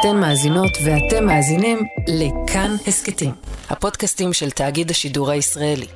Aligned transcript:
אתן 0.00 0.16
מאזינות 0.16 0.70
ואתם 0.84 1.26
מאזינים 1.26 1.78
לכאן 2.08 2.76
הסכתים, 2.86 3.32
הפודקאסטים 3.70 4.32
של 4.32 4.50
תאגיד 4.50 4.90
השידור 4.90 5.30
הישראלי. 5.30 5.86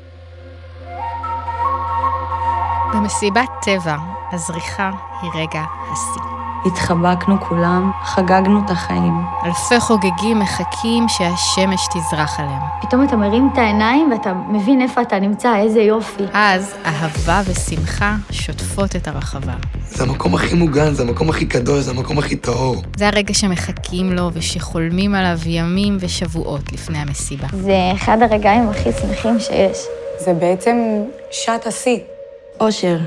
במסיבת 2.94 3.48
טבע, 3.62 3.96
הזריחה 4.32 4.90
היא 5.22 5.30
רגע 5.34 5.62
השיא. 5.92 6.41
התחבקנו 6.66 7.40
כולם, 7.40 7.90
חגגנו 8.04 8.60
את 8.64 8.70
החיים. 8.70 9.24
אלפי 9.44 9.80
חוגגים 9.80 10.38
מחכים 10.38 11.08
שהשמש 11.08 11.80
תזרח 11.94 12.40
עליהם. 12.40 12.62
פתאום 12.82 13.04
אתה 13.04 13.16
מרים 13.16 13.50
את 13.52 13.58
העיניים 13.58 14.12
ואתה 14.12 14.32
מבין 14.32 14.80
איפה 14.80 15.02
אתה 15.02 15.18
נמצא, 15.18 15.56
איזה 15.56 15.80
יופי. 15.80 16.24
אז 16.32 16.74
אהבה 16.86 17.40
ושמחה 17.46 18.16
שוטפות 18.30 18.96
את 18.96 19.08
הרחבה. 19.08 19.52
זה 19.88 20.02
המקום 20.04 20.34
הכי 20.34 20.54
מוגן, 20.54 20.94
זה 20.94 21.02
המקום 21.02 21.30
הכי 21.30 21.46
קדוש, 21.46 21.84
זה 21.84 21.90
המקום 21.90 22.18
הכי 22.18 22.36
טהור. 22.36 22.76
זה 22.96 23.08
הרגע 23.08 23.34
שמחכים 23.34 24.12
לו 24.12 24.30
ושחולמים 24.32 25.14
עליו 25.14 25.38
ימים 25.46 25.96
ושבועות 26.00 26.72
לפני 26.72 26.98
המסיבה. 26.98 27.46
זה 27.52 27.76
אחד 27.94 28.22
הרגעים 28.22 28.68
הכי 28.68 28.90
שמחים 28.92 29.40
שיש. 29.40 29.78
זה 30.24 30.34
בעצם 30.34 30.76
שעת 31.30 31.66
השיא. 31.66 31.98
אושר, 32.60 32.98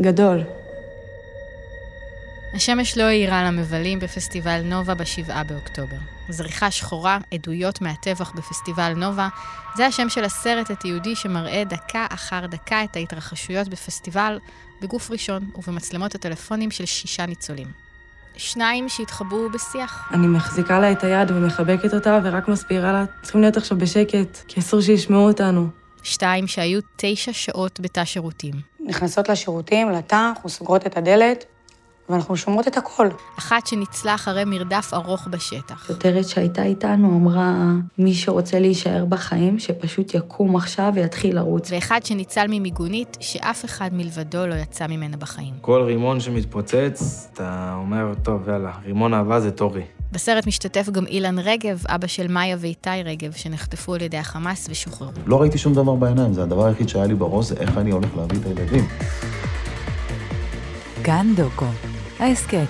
גדול. 0.00 0.53
השמש 2.54 2.98
לא 2.98 3.02
האירה 3.02 3.44
למבלים 3.44 3.98
בפסטיבל 3.98 4.60
נובה 4.64 4.94
בשבעה 4.94 5.44
באוקטובר. 5.44 5.96
זריחה 6.28 6.70
שחורה, 6.70 7.18
עדויות 7.34 7.80
מהטבח 7.80 8.32
בפסטיבל 8.34 8.92
נובה, 8.96 9.28
זה 9.76 9.86
השם 9.86 10.08
של 10.08 10.24
הסרט 10.24 10.70
התיעודי 10.70 11.16
שמראה 11.16 11.62
דקה 11.64 12.06
אחר 12.10 12.46
דקה 12.46 12.84
את 12.84 12.96
ההתרחשויות 12.96 13.68
בפסטיבל 13.68 14.38
בגוף 14.82 15.10
ראשון 15.10 15.50
ובמצלמות 15.56 16.14
הטלפונים 16.14 16.70
של 16.70 16.84
שישה 16.84 17.26
ניצולים. 17.26 17.68
שניים 18.36 18.88
שהתחבאו 18.88 19.50
בשיח. 19.50 20.08
אני 20.12 20.26
מחזיקה 20.26 20.80
לה 20.80 20.92
את 20.92 21.04
היד 21.04 21.30
ומחבקת 21.30 21.94
אותה 21.94 22.20
ורק 22.24 22.48
מסבירה 22.48 22.92
לה, 22.92 23.04
צריכים 23.22 23.40
להיות 23.40 23.56
עכשיו 23.56 23.78
בשקט, 23.78 24.38
כי 24.48 24.60
אסור 24.60 24.80
שישמעו 24.80 25.28
אותנו. 25.28 25.68
שתיים 26.02 26.46
שהיו 26.46 26.80
תשע 26.96 27.32
שעות 27.32 27.80
בתא 27.80 28.04
שירותים. 28.04 28.54
נכנסות 28.80 29.28
לשירותים, 29.28 29.90
לתא, 29.90 30.28
אנחנו 30.28 30.48
סוגרות 30.48 30.86
את 30.86 30.96
הדלת, 30.96 31.44
ואנחנו 32.08 32.36
שומרות 32.36 32.68
את 32.68 32.76
הכל. 32.76 33.08
אחת 33.38 33.66
שניצלה 33.66 34.14
אחרי 34.14 34.44
מרדף 34.44 34.90
ארוך 34.94 35.28
בשטח. 35.30 35.86
שוטרת 35.86 36.28
שהייתה 36.28 36.62
איתנו 36.62 37.16
אמרה, 37.16 37.54
מי 37.98 38.14
שרוצה 38.14 38.58
להישאר 38.58 39.04
בחיים, 39.04 39.58
שפשוט 39.58 40.14
יקום 40.14 40.56
עכשיו 40.56 40.92
ויתחיל 40.94 41.36
לרוץ. 41.36 41.70
ואחד 41.70 42.00
שניצל 42.04 42.46
ממיגונית 42.48 43.16
שאף 43.20 43.64
אחד 43.64 43.90
מלבדו 43.92 44.46
לא 44.46 44.54
יצא 44.54 44.86
ממנה 44.86 45.16
בחיים. 45.16 45.54
כל 45.60 45.82
רימון 45.82 46.20
שמתפוצץ, 46.20 47.28
אתה 47.32 47.74
אומר, 47.76 48.12
טוב, 48.22 48.48
יאללה, 48.48 48.72
רימון 48.84 49.14
אהבה 49.14 49.40
זה 49.40 49.50
טורי. 49.50 49.82
בסרט 50.12 50.46
משתתף 50.46 50.88
גם 50.92 51.06
אילן 51.06 51.38
רגב, 51.38 51.82
אבא 51.86 52.06
של 52.06 52.28
מאיה 52.28 52.56
ואיתי 52.60 53.02
רגב, 53.04 53.32
שנחטפו 53.32 53.94
על 53.94 54.02
ידי 54.02 54.16
החמאס 54.18 54.66
ושוחררו. 54.70 55.12
לא 55.26 55.40
ראיתי 55.40 55.58
שום 55.58 55.74
דבר 55.74 55.94
בעיניים, 55.94 56.32
זה 56.32 56.42
הדבר 56.42 56.66
היחיד 56.66 56.88
שהיה 56.88 57.06
לי 57.06 57.14
בראש, 57.14 57.46
זה 57.46 57.54
איך 57.58 57.78
אני 57.78 57.90
הולך 57.90 58.16
להביא 58.16 58.38
את 58.38 58.46
הילדים. 58.46 58.84
כאן 61.04 61.32
דוקו, 61.36 61.66
ההסכת. 62.18 62.68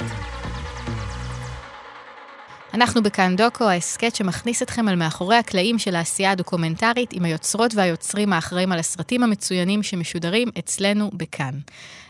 אנחנו 2.75 3.03
בכאן 3.03 3.37
דוקו, 3.37 3.65
ההסכת 3.65 4.15
שמכניס 4.17 4.63
אתכם 4.63 4.89
על 4.89 4.97
מאחורי 4.97 5.37
הקלעים 5.37 5.79
של 5.79 5.97
העשייה 5.97 6.31
הדוקומנטרית 6.31 7.13
עם 7.13 7.25
היוצרות 7.25 7.75
והיוצרים 7.75 8.33
האחראים 8.33 8.73
על 8.73 8.79
הסרטים 8.79 9.23
המצוינים 9.23 9.83
שמשודרים 9.83 10.49
אצלנו 10.59 11.11
בכאן. 11.13 11.55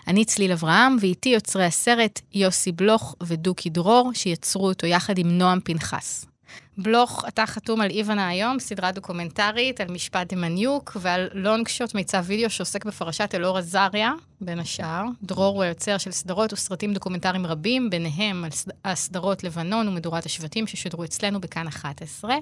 אני 0.09 0.25
צליל 0.25 0.53
אברהם, 0.53 0.97
ואיתי 1.01 1.29
יוצרי 1.29 1.65
הסרט 1.65 2.21
יוסי 2.35 2.73
בלוך 2.73 3.15
ודוקי 3.23 3.71
דרור, 3.71 4.11
שיצרו 4.15 4.69
אותו 4.69 4.87
יחד 4.87 5.19
עם 5.19 5.39
נועם 5.39 5.61
פנחס. 5.61 6.34
בלוך, 6.79 7.25
אתה 7.29 7.47
חתום 7.47 7.81
על 7.81 7.91
איוואן 7.91 8.29
האיום, 8.29 8.59
סדרה 8.59 8.93
דוקומנטרית 8.93 9.81
על 9.81 9.91
משפט 9.91 10.33
דמניוק 10.33 10.97
ועל 11.01 11.29
Long 11.33 11.69
Shot 11.69 11.95
מיצב 11.95 12.25
וידאו 12.27 12.51
שעוסק 12.51 12.85
בפרשת 12.85 13.35
אלאור 13.35 13.59
עזריה, 13.59 14.13
בין 14.41 14.59
השאר. 14.59 15.05
דרור 15.23 15.55
הוא 15.55 15.63
היוצר 15.63 15.99
של 15.99 16.11
סדרות 16.11 16.53
וסרטים 16.53 16.95
דוקומנטריים 16.95 17.47
רבים, 17.47 17.91
ביניהם 17.91 18.45
על 18.45 18.51
הסדרות 18.85 19.45
לבנון 19.45 19.89
ומדורת 19.89 20.27
השבטים 20.27 20.67
ששודרו 20.67 21.05
אצלנו 21.05 21.41
בכאן 21.41 21.67
11. 21.67 22.35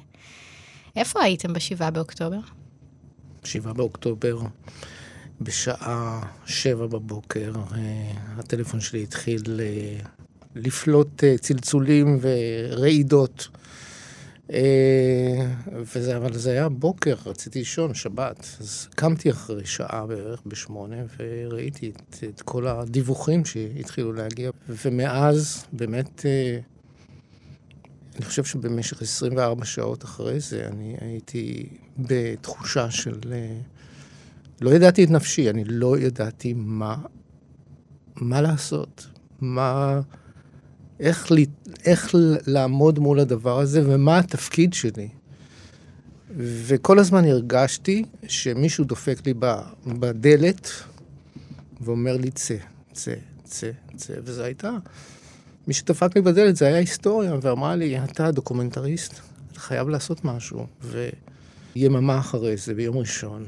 איפה 0.97 1.23
הייתם 1.23 1.53
בשבעה 1.53 1.91
באוקטובר? 1.91 2.39
שבעה 3.45 3.73
באוקטובר, 3.73 4.39
בשעה 5.41 6.21
שבע 6.47 6.87
בבוקר, 6.87 7.53
אה, 7.73 8.13
הטלפון 8.39 8.81
שלי 8.81 9.03
התחיל 9.03 9.61
אה, 9.61 9.99
לפלוט 10.55 11.25
אה, 11.25 11.39
צלצולים 11.39 12.19
ורעידות. 12.21 13.49
וזה, 15.95 16.17
אבל 16.17 16.33
זה 16.33 16.51
היה 16.51 16.69
בוקר, 16.69 17.15
רציתי 17.27 17.59
לישון, 17.59 17.95
שבת. 17.95 18.57
אז 18.61 18.89
קמתי 18.95 19.31
אחרי 19.31 19.67
שעה 19.67 20.07
בערך 20.07 20.43
בשמונה, 20.47 20.97
וראיתי 21.19 21.91
את, 21.91 22.25
את 22.29 22.43
כל 22.43 22.67
הדיווחים 22.67 23.45
שהתחילו 23.45 24.13
להגיע. 24.13 24.51
ומאז, 24.69 25.65
באמת, 25.73 26.27
אני 28.17 28.25
חושב 28.25 28.45
שבמשך 28.45 29.03
24 29.03 29.65
שעות 29.65 30.05
אחרי 30.05 30.41
זה, 30.41 30.67
אני 30.67 30.97
הייתי 31.01 31.69
בתחושה 31.99 32.91
של... 32.91 33.19
לא 34.61 34.71
ידעתי 34.71 35.05
את 35.05 35.11
נפשי, 35.11 35.51
אני 35.51 35.65
לא 35.65 35.99
ידעתי 35.99 36.53
מה, 36.57 36.97
מה 38.17 38.41
לעשות, 38.41 39.07
מה... 39.41 40.01
איך, 41.01 41.31
לי, 41.31 41.47
איך 41.85 42.15
לעמוד 42.47 42.99
מול 42.99 43.21
הדבר 43.21 43.59
הזה 43.59 43.83
ומה 43.85 44.19
התפקיד 44.19 44.73
שלי. 44.73 45.09
וכל 46.37 46.99
הזמן 46.99 47.25
הרגשתי 47.25 48.05
שמישהו 48.29 48.85
דופק 48.85 49.27
לי 49.27 49.35
בדלת 49.87 50.71
ואומר 51.81 52.17
לי, 52.17 52.31
צא, 52.31 52.57
צא, 52.93 53.15
צא, 53.45 53.71
צא, 53.97 54.15
וזו 54.25 54.43
הייתה... 54.43 54.71
מי 55.67 55.75
שדפק 55.75 56.17
לי 56.17 56.23
בדלת 56.23 56.57
זה 56.57 56.67
היה 56.67 56.77
היסטוריה, 56.77 57.35
ואמרה 57.43 57.77
לי, 57.77 58.05
אתה 58.05 58.31
דוקומנטריסט, 58.31 59.21
אתה 59.53 59.61
חייב 59.61 59.89
לעשות 59.89 60.25
משהו. 60.25 60.67
ויממה 61.77 62.19
אחרי 62.19 62.57
זה, 62.57 62.75
ביום 62.75 62.99
ראשון, 62.99 63.47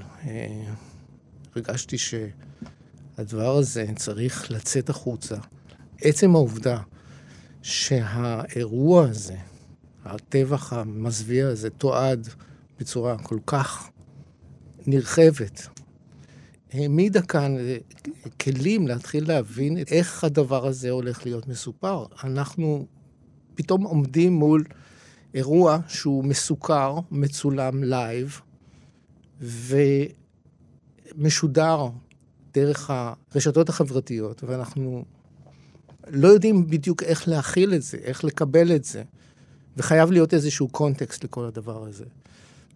הרגשתי 1.55 1.97
שהדבר 1.99 3.57
הזה 3.57 3.87
צריך 3.97 4.51
לצאת 4.51 4.91
החוצה. 4.91 5.37
עצם 6.01 6.35
העובדה 6.35 6.79
שהאירוע 7.65 9.05
הזה, 9.09 9.37
הטבח 10.05 10.73
המזוויע 10.73 11.49
הזה, 11.49 11.71
תועד 11.71 12.29
בצורה 12.79 13.19
כל 13.19 13.39
כך 13.47 13.91
נרחבת, 14.87 15.69
העמידה 16.73 17.23
כאן 17.23 17.57
כלים 18.41 18.89
להתחיל 18.89 19.29
להבין 19.29 19.79
איך 19.91 20.25
הדבר 20.25 20.67
הזה 20.67 20.91
הולך 20.91 21.25
להיות 21.27 21.49
מסופר. 21.49 22.07
אנחנו 22.25 22.87
פתאום 23.55 23.83
עומדים 23.83 24.33
מול 24.33 24.65
אירוע 25.35 25.79
שהוא 25.89 26.25
מסוקר, 26.25 26.99
מצולם 27.11 27.85
live, 27.85 28.41
ומשודר 31.17 31.89
דרך 32.55 32.91
הרשתות 32.91 33.69
החברתיות, 33.69 34.45
ואנחנו 34.45 35.05
לא 36.09 36.29
יודעים 36.29 36.67
בדיוק 36.67 37.03
איך 37.03 37.29
להכיל 37.29 37.75
את 37.75 37.83
זה, 37.83 37.97
איך 37.97 38.25
לקבל 38.25 38.77
את 38.77 38.85
זה, 38.85 39.03
וחייב 39.77 40.11
להיות 40.11 40.35
איזשהו 40.35 40.69
קונטקסט 40.69 41.25
לכל 41.25 41.45
הדבר 41.45 41.85
הזה. 41.85 42.05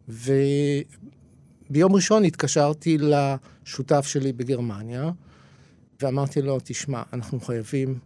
וביום 0.09 1.95
ראשון 1.95 2.25
התקשרתי 2.25 2.99
לשותף 2.99 4.07
שלי 4.07 4.33
בגרמניה, 4.33 5.11
ואמרתי 6.03 6.43
לו, 6.43 6.59
תשמע, 6.65 7.03
אנחנו 7.13 7.41
חייבים 7.41 7.99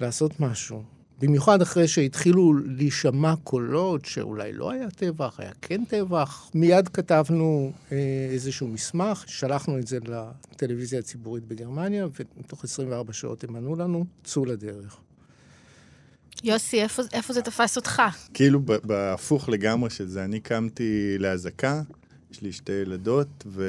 לעשות 0.00 0.40
משהו. 0.40 0.82
במיוחד 1.26 1.62
אחרי 1.62 1.88
שהתחילו 1.88 2.54
להישמע 2.66 3.34
קולות 3.44 4.04
שאולי 4.04 4.52
לא 4.52 4.70
היה 4.70 4.90
טבח, 4.90 5.40
היה 5.40 5.50
כן 5.62 5.84
טבח. 5.84 6.50
מיד 6.54 6.88
כתבנו 6.88 7.72
אה, 7.92 8.28
איזשהו 8.30 8.68
מסמך, 8.68 9.24
שלחנו 9.26 9.78
את 9.78 9.86
זה 9.86 9.98
לטלוויזיה 10.52 10.98
הציבורית 10.98 11.44
בגרמניה, 11.44 12.06
ותוך 12.14 12.64
24 12.64 13.12
שעות 13.12 13.44
הם 13.44 13.56
ענו 13.56 13.76
לנו, 13.76 14.04
צאו 14.24 14.44
לדרך. 14.44 14.96
יוסי, 16.44 16.82
איפה, 16.82 17.02
איפה 17.12 17.32
זה 17.32 17.42
תפס 17.42 17.76
אותך? 17.76 18.02
כאילו 18.34 18.60
בהפוך 18.62 19.48
לגמרי 19.48 19.90
של 19.90 20.06
זה, 20.06 20.24
אני 20.24 20.40
קמתי 20.40 21.16
לאזעקה, 21.18 21.82
יש 22.30 22.42
לי 22.42 22.52
שתי 22.52 22.72
ילדות, 22.72 23.44
ו... 23.46 23.64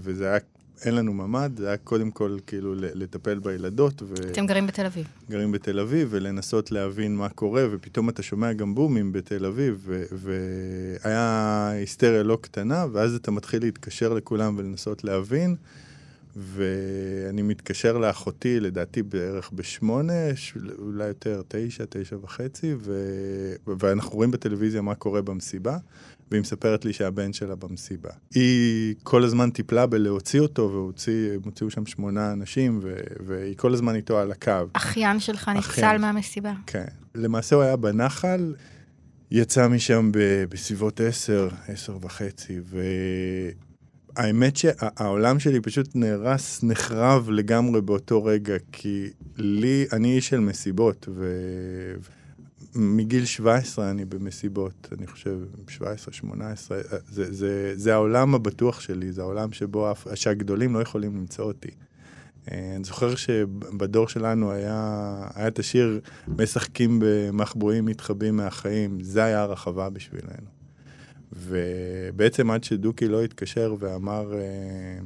וזה 0.00 0.28
היה 0.28 0.38
אין 0.84 0.94
לנו 0.94 1.12
ממ"ד, 1.12 1.50
זה 1.56 1.68
היה 1.68 1.76
קודם 1.76 2.10
כל 2.10 2.38
כאילו 2.46 2.74
לטפל 2.74 3.38
בילדות. 3.38 4.02
ו... 4.02 4.14
אתם 4.30 4.46
גרים 4.46 4.66
בתל 4.66 4.86
אביב. 4.86 5.06
גרים 5.30 5.52
בתל 5.52 5.80
אביב, 5.80 6.08
ולנסות 6.10 6.72
להבין 6.72 7.16
מה 7.16 7.28
קורה, 7.28 7.66
ופתאום 7.70 8.08
אתה 8.08 8.22
שומע 8.22 8.52
גם 8.52 8.74
בומים 8.74 9.12
בתל 9.12 9.46
אביב, 9.46 9.88
והיה 10.12 11.68
היסטריה 11.68 12.22
לא 12.22 12.38
קטנה, 12.40 12.86
ואז 12.92 13.14
אתה 13.14 13.30
מתחיל 13.30 13.62
להתקשר 13.62 14.14
לכולם 14.14 14.54
ולנסות 14.58 15.04
להבין, 15.04 15.56
ואני 16.36 17.42
מתקשר 17.42 17.98
לאחותי, 17.98 18.60
לדעתי 18.60 19.02
בערך 19.02 19.50
בשמונה, 19.54 20.12
אולי 20.78 21.06
יותר, 21.06 21.42
תשע, 21.48 21.84
תשע 21.88 22.16
וחצי, 22.22 22.74
ו... 22.78 22.92
ואנחנו 23.66 24.10
רואים 24.10 24.30
בטלוויזיה 24.30 24.82
מה 24.82 24.94
קורה 24.94 25.22
במסיבה, 25.22 25.76
והיא 26.30 26.40
מספרת 26.40 26.84
לי 26.84 26.92
שהבן 26.92 27.32
שלה 27.32 27.54
במסיבה. 27.54 28.10
היא 28.34 28.94
כל 29.02 29.24
הזמן 29.24 29.50
טיפלה 29.50 29.86
בלהוציא 29.86 30.40
אותו, 30.40 30.90
והם 31.06 31.40
הוציאו 31.44 31.70
שם 31.70 31.86
שמונה 31.86 32.32
אנשים, 32.32 32.80
ו... 32.82 32.94
והיא 33.26 33.56
כל 33.56 33.74
הזמן 33.74 33.94
איתו 33.94 34.18
על 34.18 34.32
הקו. 34.32 34.52
אחיין 34.72 35.20
שלך 35.20 35.48
נפסל. 35.48 35.98
מהמסיבה. 35.98 36.52
כן. 36.66 36.84
למעשה 37.14 37.56
הוא 37.56 37.62
היה 37.62 37.76
בנחל, 37.76 38.54
יצא 39.30 39.68
משם 39.68 40.12
ב- 40.12 40.44
בסביבות 40.48 41.00
עשר, 41.00 41.48
עשר 41.68 41.96
וחצי, 42.00 42.60
והאמת 44.20 44.56
שהעולם 44.56 45.38
שלי 45.38 45.60
פשוט 45.60 45.88
נהרס, 45.94 46.62
נחרב 46.62 47.30
לגמרי 47.30 47.80
באותו 47.80 48.24
רגע, 48.24 48.54
כי 48.72 49.10
לי, 49.36 49.86
אני 49.92 50.16
איש 50.16 50.28
של 50.28 50.40
מסיבות, 50.40 51.08
ומגיל 52.74 53.24
17 53.24 53.90
אני 53.90 54.04
במסיבות, 54.04 54.88
אני 54.98 55.06
חושב, 55.06 55.38
17, 55.68 56.14
18, 56.14 56.78
זה, 57.08 57.32
זה, 57.32 57.72
זה 57.74 57.94
העולם 57.94 58.34
הבטוח 58.34 58.80
שלי, 58.80 59.12
זה 59.12 59.22
העולם 59.22 59.52
שבו, 59.52 59.92
שהגדולים 60.14 60.74
לא 60.74 60.82
יכולים 60.82 61.16
למצוא 61.16 61.44
אותי. 61.44 61.70
אה, 62.50 62.72
אני 62.76 62.84
זוכר 62.84 63.14
שבדור 63.14 64.08
שלנו 64.08 64.52
היה, 64.52 65.14
היה 65.34 65.48
את 65.48 65.58
השיר 65.58 66.00
משחקים 66.28 67.02
במחבואים 67.04 67.84
מתחבאים 67.84 68.36
מהחיים, 68.36 68.98
זה 69.00 69.24
היה 69.24 69.42
הרחבה 69.42 69.90
בשבילנו. 69.90 70.59
ובעצם 71.32 72.50
עד 72.50 72.64
שדוקי 72.64 73.08
לא 73.08 73.22
התקשר 73.22 73.74
ואמר, 73.78 74.34
אה, 74.34 74.98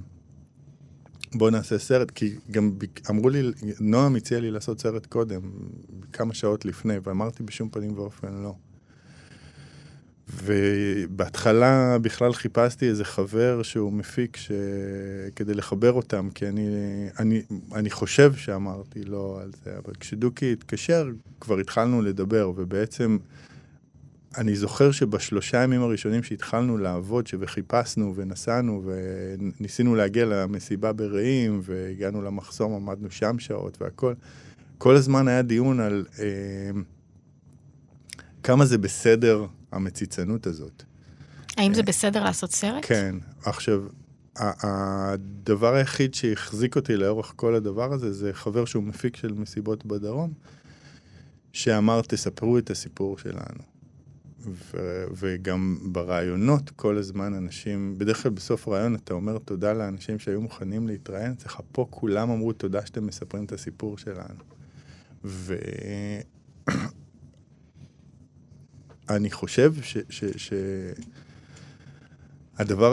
בוא 1.34 1.50
נעשה 1.50 1.78
סרט, 1.78 2.10
כי 2.10 2.34
גם 2.50 2.72
אמרו 3.10 3.28
לי, 3.28 3.42
נועם 3.80 4.16
הציע 4.16 4.40
לי 4.40 4.50
לעשות 4.50 4.80
סרט 4.80 5.06
קודם, 5.06 5.40
כמה 6.12 6.34
שעות 6.34 6.64
לפני, 6.64 6.94
ואמרתי 7.02 7.42
בשום 7.42 7.68
פנים 7.68 7.98
ואופן 7.98 8.42
לא. 8.42 8.54
ובהתחלה 10.28 11.98
בכלל 11.98 12.32
חיפשתי 12.32 12.88
איזה 12.88 13.04
חבר 13.04 13.62
שהוא 13.62 13.92
מפיק 13.92 14.36
ש... 14.36 14.50
כדי 15.36 15.54
לחבר 15.54 15.92
אותם, 15.92 16.28
כי 16.34 16.48
אני, 16.48 16.68
אני, 17.18 17.42
אני 17.74 17.90
חושב 17.90 18.34
שאמרתי 18.34 19.04
לו 19.04 19.38
על 19.42 19.50
זה, 19.64 19.78
אבל 19.84 19.94
כשדוקי 20.00 20.52
התקשר, 20.52 21.08
כבר 21.40 21.58
התחלנו 21.58 22.02
לדבר, 22.02 22.52
ובעצם 22.56 23.18
אני 24.38 24.56
זוכר 24.56 24.90
שבשלושה 24.90 25.62
ימים 25.62 25.82
הראשונים 25.82 26.22
שהתחלנו 26.22 26.78
לעבוד, 26.78 27.26
שחיפשנו 27.26 28.12
ונסענו 28.16 28.82
וניסינו 28.84 29.94
להגיע 29.94 30.24
למסיבה 30.24 30.92
ברעים, 30.92 31.60
והגענו 31.62 32.22
למחסום, 32.22 32.74
עמדנו 32.74 33.10
שם 33.10 33.38
שעות 33.38 33.82
והכל, 33.82 34.14
כל 34.78 34.96
הזמן 34.96 35.28
היה 35.28 35.42
דיון 35.42 35.80
על 35.80 36.06
אה, 36.18 36.70
כמה 38.42 38.66
זה 38.66 38.78
בסדר 38.78 39.46
המציצנות 39.72 40.46
הזאת. 40.46 40.82
האם 41.56 41.74
זה 41.74 41.82
בסדר 41.82 42.24
לעשות 42.24 42.52
סרט? 42.52 42.84
כן. 42.86 43.16
עכשיו, 43.44 43.82
הדבר 44.36 45.74
היחיד 45.74 46.14
שהחזיק 46.14 46.76
אותי 46.76 46.96
לאורך 46.96 47.32
כל 47.36 47.54
הדבר 47.54 47.92
הזה, 47.92 48.12
זה 48.12 48.32
חבר 48.32 48.64
שהוא 48.64 48.82
מפיק 48.82 49.16
של 49.16 49.32
מסיבות 49.32 49.86
בדרום, 49.86 50.32
שאמר, 51.52 52.00
תספרו 52.02 52.58
את 52.58 52.70
הסיפור 52.70 53.18
שלנו. 53.18 53.73
ו- 54.46 55.04
וגם 55.16 55.78
ברעיונות, 55.82 56.70
כל 56.70 56.98
הזמן 56.98 57.34
אנשים, 57.34 57.94
בדרך 57.98 58.22
כלל 58.22 58.32
בסוף 58.32 58.68
רעיון 58.68 58.94
אתה 58.94 59.14
אומר 59.14 59.38
תודה 59.38 59.72
לאנשים 59.72 60.18
שהיו 60.18 60.40
מוכנים 60.40 60.86
להתראיין 60.86 61.32
אצלך, 61.32 61.60
פה 61.72 61.86
כולם 61.90 62.30
אמרו 62.30 62.52
תודה 62.52 62.86
שאתם 62.86 63.06
מספרים 63.06 63.44
את 63.44 63.52
הסיפור 63.52 63.98
שלנו. 63.98 64.40
ו... 65.24 65.56
אני 69.10 69.30
חושב 69.30 69.74
ש... 69.82 69.98
ש, 70.08 70.24
ש... 70.36 70.52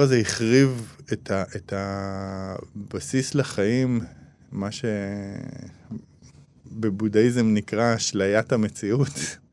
הזה 0.01 0.17
החריב 0.17 0.97
את, 1.13 1.31
ה, 1.31 1.43
את 1.55 1.73
הבסיס 1.75 3.35
לחיים, 3.35 4.01
מה 4.51 4.69
שבבודהיזם 6.71 7.53
נקרא 7.53 7.95
אשליית 7.95 8.51
המציאות. 8.51 9.09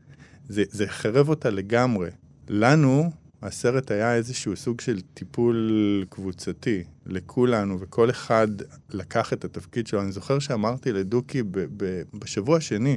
זה, 0.49 0.63
זה 0.71 0.85
החרב 0.85 1.29
אותה 1.29 1.51
לגמרי. 1.51 2.11
לנו, 2.49 3.11
הסרט 3.43 3.91
היה 3.91 4.15
איזשהו 4.15 4.57
סוג 4.57 4.81
של 4.81 5.01
טיפול 5.15 6.05
קבוצתי 6.09 6.85
לכולנו, 7.07 7.81
וכל 7.81 8.11
אחד 8.11 8.49
לקח 8.91 9.33
את 9.33 9.45
התפקיד 9.45 9.87
שלו. 9.87 10.03
אני 10.03 10.13
זוכר 10.13 10.39
שאמרתי 10.39 10.93
לדוקי 10.93 11.43
ב, 11.43 11.49
ב, 11.77 12.03
בשבוע 12.15 12.57
השני, 12.57 12.97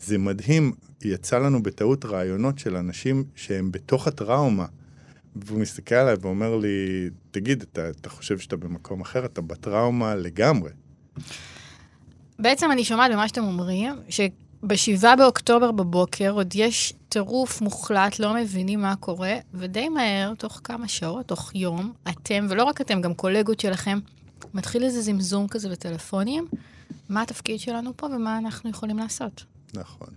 זה 0.00 0.18
מדהים, 0.18 0.72
יצא 1.04 1.38
לנו 1.38 1.62
בטעות 1.62 2.04
רעיונות 2.04 2.58
של 2.58 2.76
אנשים 2.76 3.24
שהם 3.34 3.72
בתוך 3.72 4.06
הטראומה. 4.06 4.66
והוא 5.36 5.60
מסתכל 5.60 5.94
עליי 5.94 6.14
ואומר 6.20 6.56
לי, 6.56 7.10
תגיד, 7.30 7.62
אתה, 7.62 7.90
אתה 7.90 8.08
חושב 8.08 8.38
שאתה 8.38 8.56
במקום 8.56 9.00
אחר? 9.00 9.24
אתה 9.24 9.40
בטראומה 9.40 10.14
לגמרי. 10.14 10.70
בעצם 12.38 12.72
אני 12.72 12.84
שומעת 12.84 13.12
במה 13.12 13.28
שאתם 13.28 13.44
אומרים, 13.44 13.94
שבשבעה 14.66 15.16
באוקטובר 15.16 15.72
בבוקר 15.72 16.30
עוד 16.30 16.54
יש 16.54 16.92
טירוף 17.08 17.60
מוחלט, 17.60 18.18
לא 18.18 18.34
מבינים 18.34 18.80
מה 18.82 18.96
קורה, 18.96 19.34
ודי 19.54 19.88
מהר, 19.88 20.34
תוך 20.34 20.60
כמה 20.64 20.88
שעות, 20.88 21.26
תוך 21.26 21.54
יום, 21.54 21.92
אתם, 22.08 22.46
ולא 22.50 22.64
רק 22.64 22.80
אתם, 22.80 23.00
גם 23.00 23.14
קולגות 23.14 23.60
שלכם, 23.60 23.98
מתחיל 24.54 24.84
איזה 24.84 25.00
זמזום 25.00 25.48
כזה 25.48 25.68
בטלפונים, 25.68 26.46
מה 27.08 27.22
התפקיד 27.22 27.60
שלנו 27.60 27.92
פה 27.96 28.06
ומה 28.06 28.38
אנחנו 28.38 28.70
יכולים 28.70 28.98
לעשות. 28.98 29.44
נכון. 29.74 30.08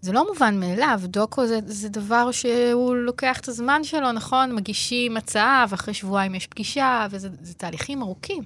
זה 0.00 0.12
לא 0.12 0.26
מובן 0.32 0.60
מאליו, 0.60 1.00
דוקו 1.04 1.46
זה, 1.46 1.60
זה 1.66 1.88
דבר 1.88 2.30
שהוא 2.32 2.96
לוקח 2.96 3.40
את 3.40 3.48
הזמן 3.48 3.84
שלו, 3.84 4.12
נכון? 4.12 4.54
מגישים 4.54 5.16
הצעה, 5.16 5.64
ואחרי 5.68 5.94
שבועיים 5.94 6.34
יש 6.34 6.46
פגישה, 6.46 7.06
וזה 7.10 7.28
זה 7.42 7.54
תהליכים 7.54 8.02
ארוכים. 8.02 8.42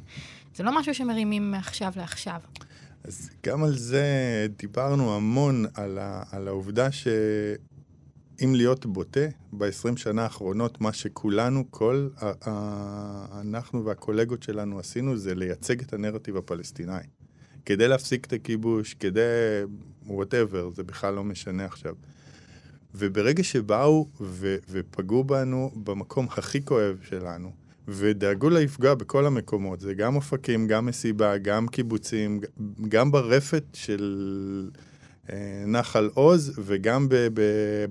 זה 0.55 0.63
לא 0.63 0.79
משהו 0.79 0.95
שמרימים 0.95 1.51
מעכשיו 1.51 1.93
לעכשיו. 1.97 2.41
אז 3.05 3.31
גם 3.47 3.65
על 3.65 3.77
זה 3.77 4.07
דיברנו 4.59 5.17
המון, 5.17 5.65
על, 5.75 5.99
ה, 5.99 6.23
על 6.31 6.49
העובדה 6.49 6.93
שאם 6.93 8.55
להיות 8.55 8.87
בוטה, 8.87 9.27
ב-20 9.53 9.97
שנה 9.97 10.23
האחרונות, 10.23 10.81
מה 10.81 10.93
שכולנו, 10.93 11.65
כל 11.71 12.09
ה, 12.17 12.33
ה, 12.49 13.41
אנחנו 13.41 13.85
והקולגות 13.85 14.43
שלנו 14.43 14.79
עשינו, 14.79 15.17
זה 15.17 15.35
לייצג 15.35 15.81
את 15.81 15.93
הנרטיב 15.93 16.37
הפלסטיני. 16.37 16.93
כדי 17.65 17.89
להפסיק 17.89 18.27
את 18.27 18.33
הכיבוש, 18.33 18.95
כדי... 18.95 19.21
וואטאבר, 20.07 20.71
זה 20.71 20.83
בכלל 20.83 21.15
לא 21.15 21.25
משנה 21.25 21.65
עכשיו. 21.65 21.95
וברגע 22.95 23.43
שבאו 23.43 24.09
ו- 24.21 24.57
ופגעו 24.71 25.25
בנו 25.25 25.71
במקום 25.85 26.27
הכי 26.31 26.65
כואב 26.65 26.99
שלנו, 27.03 27.53
ודאגו 27.89 28.51
לפגוע 28.51 28.95
בכל 28.95 29.27
המקומות, 29.27 29.81
זה 29.81 29.95
גם 29.95 30.17
אופקים, 30.17 30.67
גם 30.67 30.87
מסיבה, 30.87 31.39
גם 31.39 31.69
קיבוצים, 31.69 32.41
גם 32.89 33.13
ברפת 33.13 33.65
של 33.73 34.71
אה, 35.31 35.65
נחל 35.67 36.11
עוז 36.15 36.53
וגם 36.65 37.09
ב- 37.09 37.29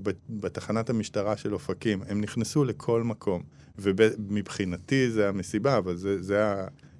ב- 0.04 0.12
בתחנת 0.30 0.90
המשטרה 0.90 1.38
של 1.38 1.54
אופקים. 1.54 2.02
הם 2.08 2.22
נכנסו 2.22 2.64
לכל 2.64 3.04
מקום, 3.04 3.44
ומבחינתי 3.78 5.12
זה 5.12 5.30
המסיבה, 5.30 5.78
אבל 5.78 5.96
זה, 5.96 6.22
זה 6.22 6.44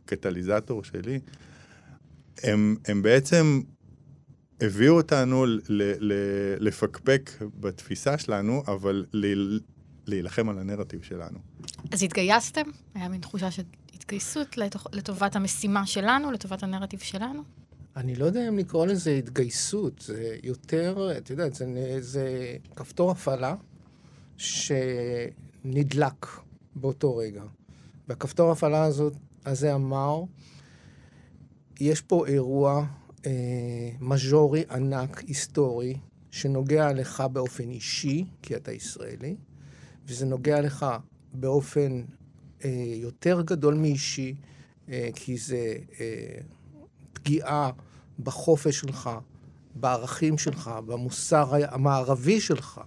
הקטליזטור 0.06 0.84
שלי. 0.84 1.20
הם, 2.44 2.76
הם 2.88 3.02
בעצם 3.02 3.62
הביאו 4.62 4.96
אותנו 4.98 5.46
ל, 5.46 5.60
ל, 6.00 6.14
לפקפק 6.60 7.32
בתפיסה 7.60 8.18
שלנו, 8.18 8.64
אבל 8.68 9.06
ל, 9.14 9.58
להילחם 10.08 10.50
על 10.50 10.60
הנרטיב 10.60 11.04
שלנו. 11.04 11.40
אז 11.92 12.04
התגייסתם? 12.04 12.62
היה 12.96 13.10
מין 13.10 13.22
תחושה 13.22 13.52
של 13.52 13.64
התגייסות 13.94 14.58
לתוך, 14.58 14.88
לטובת 14.92 15.36
המשימה 15.36 15.86
שלנו, 15.86 16.32
לטובת 16.32 16.64
הנרטיב 16.64 17.00
שלנו? 17.00 17.44
אני 17.96 18.16
לא 18.16 18.26
יודע 18.26 18.48
אם 18.48 18.58
לקרוא 18.58 18.86
לזה 18.86 19.12
התגייסות, 19.12 20.02
זה 20.02 20.38
יותר, 20.44 21.12
את 21.18 21.30
יודעת, 21.30 21.56
זה, 21.56 21.66
זה 22.00 22.56
כפתור 22.76 23.12
הפעלה 23.12 23.56
שנדלק 24.38 26.26
באותו 26.76 27.18
רגע. 27.18 27.44
והכפתור 28.08 28.50
ההפעלה 28.50 28.84
הזאת, 28.84 29.14
הזה 29.46 29.76
אמר, 29.76 30.24
יש 31.80 32.02
פה 32.02 32.28
אירוע 32.28 32.86
אה, 33.26 33.32
מז'ורי 34.00 34.64
ענק, 34.72 35.24
היסטורי, 35.28 35.98
שנוגע 36.32 36.94
לך 36.94 37.24
באופן 37.34 37.70
אישי, 37.70 38.26
כי 38.42 38.56
אתה 38.56 38.72
ישראלי, 38.72 39.36
וזה 40.12 40.26
נוגע 40.26 40.62
לך 40.62 40.86
באופן 41.34 42.02
אה, 42.66 42.70
יותר 42.96 43.42
גדול 43.42 43.74
מאישי, 43.74 44.36
אה, 44.90 45.10
כי 45.16 45.38
זה 45.38 45.76
אה, 46.00 46.38
פגיעה 47.14 47.72
בחופש 48.20 48.80
שלך, 48.80 49.10
בערכים 49.76 50.38
שלך, 50.38 50.72
במוסר 50.86 51.52
המערבי 51.70 52.42
שלך, 52.42 52.82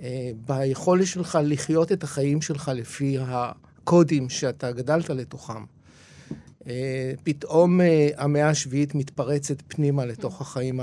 אה, 0.00 0.30
ביכולת 0.46 1.06
שלך 1.06 1.38
לחיות 1.42 1.92
את 1.92 2.04
החיים 2.04 2.42
שלך 2.42 2.70
לפי 2.74 3.16
הקודים 3.20 4.28
שאתה 4.28 4.72
גדלת 4.72 5.10
לתוכם. 5.10 5.64
אה, 6.66 7.12
פתאום 7.24 7.80
אה, 7.80 8.08
המאה 8.16 8.48
השביעית 8.48 8.94
מתפרצת 8.94 9.56
פנימה 9.68 10.04
לתוך 10.04 10.40
החיים 10.40 10.80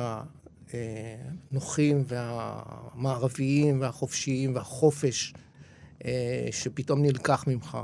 הנוחים 0.73 2.03
והמערביים 2.07 3.81
והחופשיים 3.81 4.55
והחופש 4.55 5.33
אה, 6.05 6.47
שפתאום 6.51 7.01
נלקח 7.01 7.43
ממך. 7.47 7.77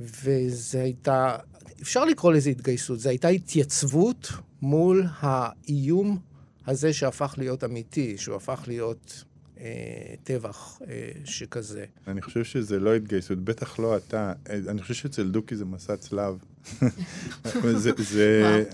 וזה 0.00 0.82
הייתה, 0.82 1.36
אפשר 1.82 2.04
לקרוא 2.04 2.32
לזה 2.32 2.50
התגייסות, 2.50 3.00
זו 3.00 3.08
הייתה 3.08 3.28
התייצבות 3.28 4.32
מול 4.62 5.06
האיום 5.20 6.18
הזה 6.66 6.92
שהפך 6.92 7.34
להיות 7.38 7.64
אמיתי, 7.64 8.18
שהוא 8.18 8.36
הפך 8.36 8.64
להיות 8.66 9.24
אה, 9.60 10.14
טבח 10.24 10.78
אה, 10.88 11.10
שכזה. 11.24 11.84
אני 12.06 12.22
חושב 12.22 12.44
שזה 12.44 12.80
לא 12.80 12.94
התגייסות, 12.94 13.38
בטח 13.38 13.78
לא 13.78 13.96
אתה. 13.96 14.32
אני 14.68 14.82
חושב 14.82 14.94
שאצל 14.94 15.28
דוקי 15.28 15.56
זה 15.56 15.64
מסע 15.64 15.96
צלב. 15.96 16.38
זה, 17.76 17.90
זה, 17.98 18.64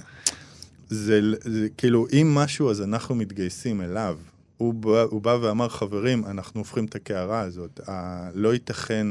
זה, 0.89 1.21
זה, 1.41 1.69
כאילו, 1.77 2.07
אם 2.13 2.31
משהו, 2.35 2.71
אז 2.71 2.83
אנחנו 2.83 3.15
מתגייסים 3.15 3.81
אליו. 3.81 4.19
הוא 4.57 4.75
בא, 4.75 5.03
הוא 5.03 5.23
בא 5.23 5.39
ואמר, 5.43 5.69
חברים, 5.69 6.25
אנחנו 6.25 6.61
הופכים 6.61 6.85
את 6.85 6.95
הקערה 6.95 7.41
הזאת. 7.41 7.81
ה, 7.89 8.29
לא 8.35 8.55
ייתכן 8.55 9.07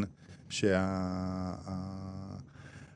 שה... 0.49 1.53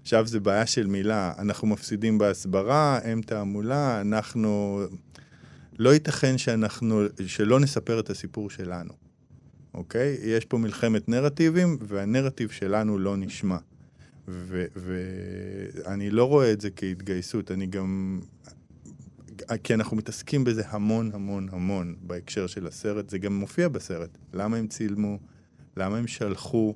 עכשיו 0.02 0.28
זה 0.28 0.40
בעיה 0.40 0.66
של 0.66 0.88
מילה, 0.88 1.34
אנחנו 1.40 1.68
מפסידים 1.68 2.18
בהסברה, 2.18 3.00
הם 3.04 3.22
תעמולה, 3.22 4.02
אנחנו... 4.02 4.82
לא 5.80 5.94
ייתכן 5.94 6.38
שאנחנו, 6.38 7.02
שלא 7.28 7.60
נספר 7.60 8.00
את 8.00 8.10
הסיפור 8.10 8.50
שלנו, 8.50 8.94
אוקיי? 9.74 10.18
יש 10.22 10.46
פה 10.46 10.58
מלחמת 10.58 11.10
נרטיבים, 11.10 11.78
והנרטיב 11.82 12.50
שלנו 12.50 12.98
לא 12.98 13.18
נשמע. 13.18 13.58
ואני 14.76 16.10
לא 16.10 16.24
רואה 16.24 16.52
את 16.52 16.62
זה 16.62 16.70
כהתגייסות, 16.70 17.52
אני 17.52 17.68
גם... 17.68 18.20
כי 19.58 19.74
אנחנו 19.74 19.98
מתעסקים 19.98 20.44
בזה 20.44 20.64
המון 20.70 21.12
המון 21.14 21.48
המון 21.52 21.96
בהקשר 22.02 22.48
של 22.48 22.68
הסרט, 22.68 23.10
זה 23.10 23.18
גם 23.18 23.36
מופיע 23.40 23.68
בסרט. 23.68 24.10
למה 24.34 24.58
הם 24.58 24.68
צילמו? 24.68 25.20
למה 25.78 25.98
הם 25.98 26.08
שלחו? 26.08 26.76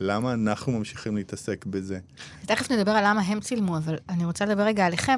למה 0.00 0.32
אנחנו 0.32 0.72
ממשיכים 0.72 1.16
להתעסק 1.16 1.66
בזה? 1.66 1.98
תכף 2.46 2.70
נדבר 2.70 2.90
על 2.90 3.04
למה 3.06 3.20
הם 3.20 3.40
צילמו, 3.40 3.76
אבל 3.76 3.96
אני 4.08 4.24
רוצה 4.24 4.44
לדבר 4.44 4.62
רגע 4.62 4.86
עליכם. 4.86 5.16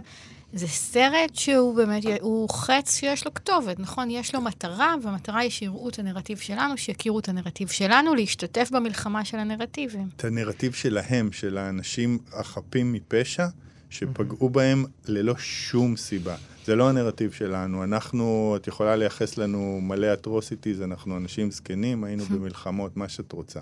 זה 0.53 0.67
סרט 0.67 1.35
שהוא 1.35 1.77
באמת, 1.77 2.03
הוא 2.21 2.49
חץ 2.49 2.97
שיש 2.97 3.25
לו 3.25 3.35
כתובת, 3.35 3.81
נכון? 3.81 4.11
יש 4.11 4.35
לו 4.35 4.41
מטרה, 4.41 4.95
והמטרה 5.03 5.41
היא 5.41 5.51
שיראו 5.51 5.89
את 5.89 5.99
הנרטיב 5.99 6.39
שלנו, 6.39 6.77
שיכירו 6.77 7.19
את 7.19 7.29
הנרטיב 7.29 7.69
שלנו, 7.69 8.15
להשתתף 8.15 8.71
במלחמה 8.73 9.25
של 9.25 9.39
הנרטיבים. 9.39 10.09
את 10.17 10.25
הנרטיב 10.25 10.73
שלהם, 10.73 11.33
של 11.33 11.59
האנשים 11.59 12.19
החפים 12.33 12.93
מפשע, 12.93 13.47
שפגעו 13.95 14.51
בהם 14.51 14.85
ללא 15.07 15.35
שום 15.39 15.97
סיבה. 15.97 16.37
זה 16.65 16.75
לא 16.75 16.89
הנרטיב 16.89 17.33
שלנו. 17.33 17.85
אנחנו, 17.85 18.55
את 18.57 18.67
יכולה 18.67 18.97
לייחס 18.97 19.39
לנו 19.39 19.79
מלא 19.83 20.13
אטרוסיטיז, 20.13 20.83
אנחנו 20.83 21.17
אנשים 21.17 21.51
זקנים, 21.51 22.05
היינו 22.05 22.25
במלחמות, 22.35 22.97
מה 22.97 23.09
שאת 23.09 23.33
רוצה. 23.33 23.61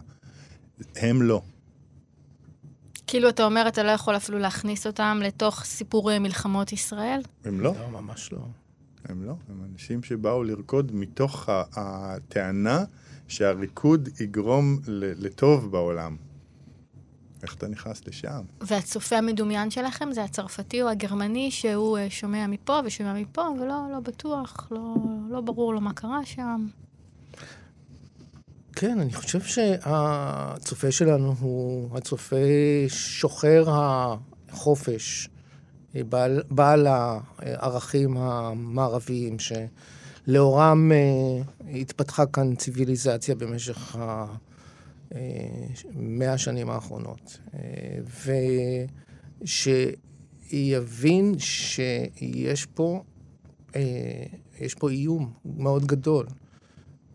הם 0.96 1.22
לא. 1.22 1.42
כאילו, 3.06 3.28
אתה 3.28 3.44
אומר, 3.44 3.68
אתה 3.68 3.82
לא 3.82 3.90
יכול 3.90 4.16
אפילו 4.16 4.38
להכניס 4.38 4.86
אותם 4.86 5.20
לתוך 5.22 5.64
סיפורי 5.64 6.18
מלחמות 6.18 6.72
ישראל? 6.72 7.20
הם 7.44 7.60
לא. 7.60 7.74
לא, 7.80 8.00
ממש 8.00 8.32
לא. 8.32 8.46
הם 9.04 9.24
לא. 9.24 9.34
הם 9.48 9.64
אנשים 9.72 10.02
שבאו 10.02 10.44
לרקוד 10.44 10.90
מתוך 10.94 11.48
הטענה 11.76 12.84
שהריקוד 13.28 14.08
יגרום 14.20 14.78
לטוב 15.18 15.70
בעולם. 15.72 16.16
איך 17.42 17.54
אתה 17.54 17.68
נכנס 17.68 18.06
לשם? 18.06 18.40
והצופה 18.60 19.18
המדומיין 19.18 19.70
שלכם 19.70 20.12
זה 20.12 20.24
הצרפתי 20.24 20.82
או 20.82 20.88
הגרמני 20.88 21.50
שהוא 21.50 21.98
אה, 21.98 22.10
שומע 22.10 22.46
מפה 22.46 22.80
ושומע 22.84 23.12
מפה, 23.12 23.42
ולא 23.60 23.76
לא 23.92 24.00
בטוח, 24.00 24.68
לא, 24.70 24.94
לא 25.30 25.40
ברור 25.40 25.74
לו 25.74 25.80
מה 25.80 25.92
קרה 25.92 26.24
שם. 26.24 26.66
כן, 28.72 29.00
אני 29.00 29.12
חושב 29.12 29.40
שהצופה 29.40 30.90
שלנו 30.90 31.34
הוא 31.40 31.96
הצופה 31.96 32.36
שוחר 32.88 33.64
החופש, 33.68 35.28
בעל, 35.94 36.42
בעל 36.50 36.86
הערכים 36.88 38.16
המערביים, 38.16 39.36
שלאורם 39.38 40.92
אה, 40.92 41.42
התפתחה 41.80 42.26
כאן 42.26 42.54
ציוויליזציה 42.54 43.34
במשך 43.34 43.96
המאה 45.94 46.32
השנים 46.32 46.70
האחרונות. 46.70 47.38
ושיבין 49.44 51.34
שיש 51.38 52.66
פה, 52.66 53.02
אה, 53.76 54.24
יש 54.60 54.74
פה 54.74 54.90
איום 54.90 55.32
מאוד 55.44 55.86
גדול. 55.86 56.26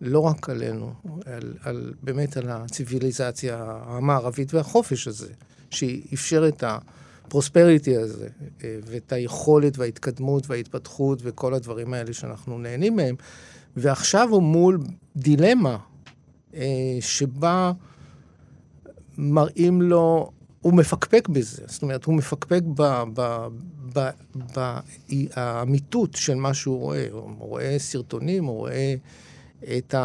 לא 0.02 0.20
רק 0.20 0.50
עלינו, 0.50 0.94
על, 1.26 1.54
על, 1.62 1.94
באמת 2.04 2.38
על 2.38 2.50
הציוויליזציה 2.50 3.82
המערבית 3.86 4.54
והחופש 4.54 5.08
הזה, 5.08 5.34
שאפשר 5.70 6.48
את 6.48 6.64
הפרוספריטי 6.68 7.98
הזה, 7.98 8.28
אה, 8.64 8.78
ואת 8.86 9.12
היכולת 9.12 9.78
וההתקדמות 9.78 10.50
וההתפתחות 10.50 11.20
וכל 11.24 11.54
הדברים 11.54 11.94
האלה 11.94 12.14
שאנחנו 12.14 12.60
נהנים 12.60 12.96
מהם. 12.96 13.16
ועכשיו 13.78 14.30
הוא 14.30 14.44
מול 14.44 14.80
דילמה 15.16 15.78
שבה 17.00 17.72
מראים 19.18 19.82
לו, 19.82 20.32
הוא 20.62 20.74
מפקפק 20.74 21.28
בזה, 21.28 21.64
זאת 21.68 21.82
אומרת, 21.82 22.06
הוא 22.06 22.16
מפקפק 22.16 22.62
באמיתות 25.36 26.16
של 26.16 26.36
מה 26.36 26.54
שהוא 26.54 26.80
רואה. 26.80 27.08
הוא 27.12 27.36
רואה 27.40 27.76
סרטונים, 27.80 28.46
הוא 28.46 28.58
רואה... 28.58 28.96
את 29.78 29.96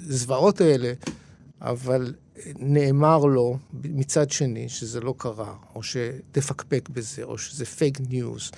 הזוועות 0.00 0.60
האלה, 0.60 0.92
אבל 1.60 2.14
נאמר 2.58 3.18
לו 3.18 3.58
מצד 3.72 4.30
שני 4.30 4.68
שזה 4.68 5.00
לא 5.00 5.14
קרה, 5.18 5.54
או 5.74 5.82
שתפקפק 5.82 6.88
בזה, 6.88 7.22
או 7.22 7.38
שזה 7.38 7.64
פייק 7.64 7.98
ניוז. 8.08 8.50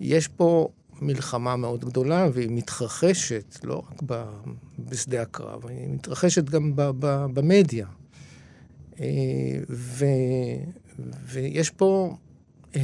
יש 0.00 0.28
פה 0.28 0.68
מלחמה 1.02 1.56
מאוד 1.56 1.84
גדולה, 1.84 2.28
והיא 2.32 2.48
מתרחשת 2.50 3.58
לא 3.64 3.82
רק 3.90 4.02
בשדה 4.78 5.22
הקרב, 5.22 5.66
היא 5.66 5.88
מתרחשת 5.88 6.44
גם 6.44 6.72
במדיה. 7.34 7.86
אה, 9.00 9.06
ו, 9.70 10.04
ויש 11.24 11.70
פה 11.70 12.16
אה, 12.76 12.80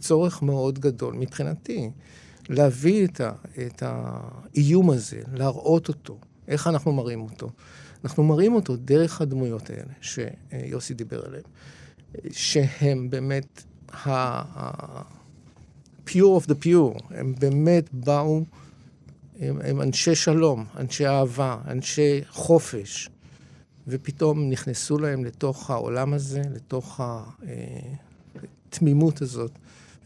צורך 0.00 0.42
מאוד 0.42 0.78
גדול 0.78 1.14
מבחינתי. 1.14 1.90
להביא 2.48 3.04
את, 3.04 3.20
ה, 3.20 3.32
את 3.66 3.82
האיום 3.86 4.90
הזה, 4.90 5.22
להראות 5.32 5.88
אותו. 5.88 6.18
איך 6.48 6.66
אנחנו 6.66 6.92
מראים 6.92 7.20
אותו? 7.20 7.50
אנחנו 8.04 8.24
מראים 8.24 8.54
אותו 8.54 8.76
דרך 8.76 9.20
הדמויות 9.20 9.70
האלה 9.70 9.92
שיוסי 10.00 10.94
דיבר 10.94 11.26
עליהן, 11.26 11.42
שהם 12.30 13.10
באמת 13.10 13.62
ה-pure 16.08 16.42
of 16.42 16.46
the 16.46 16.64
pure, 16.64 17.04
הם 17.10 17.34
באמת 17.38 17.88
באו, 17.92 18.44
הם, 19.40 19.58
הם 19.64 19.82
אנשי 19.82 20.14
שלום, 20.14 20.64
אנשי 20.76 21.06
אהבה, 21.06 21.58
אנשי 21.66 22.20
חופש, 22.28 23.10
ופתאום 23.88 24.50
נכנסו 24.50 24.98
להם 24.98 25.24
לתוך 25.24 25.70
העולם 25.70 26.12
הזה, 26.12 26.42
לתוך 26.54 27.00
התמימות 28.68 29.22
הזאת, 29.22 29.50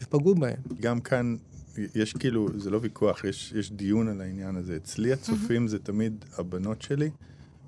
ופגעו 0.01 0.35
בהם. 0.35 0.57
גם 0.79 1.01
כאן 1.01 1.35
יש 1.95 2.13
כאילו, 2.13 2.47
זה 2.57 2.69
לא 2.69 2.79
ויכוח, 2.81 3.23
יש, 3.23 3.53
יש 3.55 3.71
דיון 3.71 4.07
על 4.07 4.21
העניין 4.21 4.55
הזה. 4.55 4.75
אצלי 4.75 5.13
הצופים 5.13 5.65
mm-hmm. 5.65 5.69
זה 5.69 5.79
תמיד 5.79 6.25
הבנות 6.37 6.81
שלי, 6.81 7.09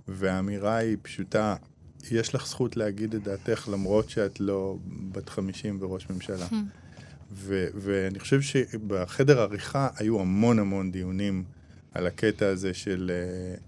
והאמירה 0.07 0.75
היא 0.75 0.97
פשוטה, 1.01 1.55
יש 2.11 2.35
לך 2.35 2.47
זכות 2.47 2.77
להגיד 2.77 3.15
את 3.15 3.23
דעתך 3.23 3.69
למרות 3.71 4.09
שאת 4.09 4.39
לא 4.39 4.77
בת 5.11 5.29
50 5.29 5.77
וראש 5.81 6.09
ממשלה. 6.09 6.47
ו- 7.31 7.67
ואני 7.75 8.19
חושב 8.19 8.41
שבחדר 8.41 9.41
עריכה 9.41 9.87
היו 9.95 10.21
המון 10.21 10.59
המון 10.59 10.91
דיונים 10.91 11.43
על 11.93 12.07
הקטע 12.07 12.47
הזה 12.47 12.73
של 12.73 13.11
uh, 13.57 13.59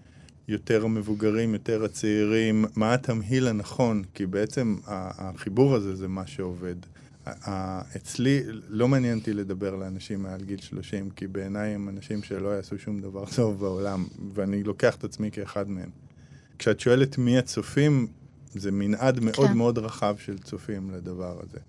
יותר 0.48 0.84
המבוגרים, 0.84 1.54
יותר 1.54 1.84
הצעירים, 1.84 2.66
מה 2.76 2.94
התמהיל 2.94 3.48
הנכון, 3.48 4.04
כי 4.14 4.26
בעצם 4.26 4.76
החיבור 4.86 5.76
הזה 5.76 5.96
זה 5.96 6.08
מה 6.08 6.28
שעובד. 6.28 6.76
אצלי 7.96 8.44
לא 8.70 8.88
מעניין 8.88 9.18
אותי 9.18 9.34
לדבר 9.34 9.76
לאנשים 9.76 10.24
מעל 10.24 10.42
גיל 10.42 10.62
30, 10.62 11.10
כי 11.10 11.28
בעיניי 11.28 11.76
הם 11.76 11.90
אנשים 11.90 12.24
שלא 12.24 12.50
יעשו 12.50 12.80
שום 12.80 13.00
דבר 13.00 13.26
טוב 13.36 13.60
בעולם, 13.60 14.08
ואני 14.34 14.64
לוקח 14.64 14.96
את 14.96 15.04
עצמי 15.04 15.32
כאחד 15.32 15.70
מהם. 15.70 15.90
כשאת 16.60 16.80
שואלת 16.80 17.18
מי 17.18 17.38
הצופים, 17.38 18.08
זה 18.54 18.72
מנעד 18.72 19.20
מאוד 19.20 19.48
כן. 19.48 19.58
מאוד 19.58 19.78
רחב 19.78 20.16
של 20.18 20.38
צופים 20.38 20.92
לדבר 20.92 21.40
הזה. 21.44 21.60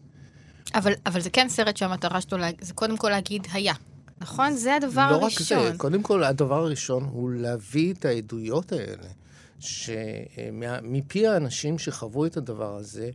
אבל, 0.75 0.93
אבל 1.07 1.21
זה 1.21 1.31
כן 1.31 1.49
סרט 1.49 1.77
שהמטרה 1.77 2.21
שלו, 2.21 2.39
זה 2.61 2.75
קודם 2.75 2.97
כל 2.97 3.09
להגיד 3.09 3.47
היה. 3.53 3.75
נכון? 4.21 4.55
זה 4.57 4.75
הדבר 4.75 5.11
לא 5.11 5.17
הראשון. 5.17 5.57
לא 5.59 5.63
רק 5.63 5.73
זה, 5.73 5.79
קודם 5.79 6.03
כל 6.03 6.25
הדבר 6.25 6.65
הראשון 6.65 7.05
הוא 7.13 7.31
להביא 7.31 7.93
את 7.93 8.05
העדויות 8.05 8.73
האלה 8.73 9.09
שמפי 9.61 11.27
האנשים 11.27 11.79
שחוו 11.79 12.27
את 12.27 12.37
הדבר 12.37 12.77
הזה, 12.77 13.11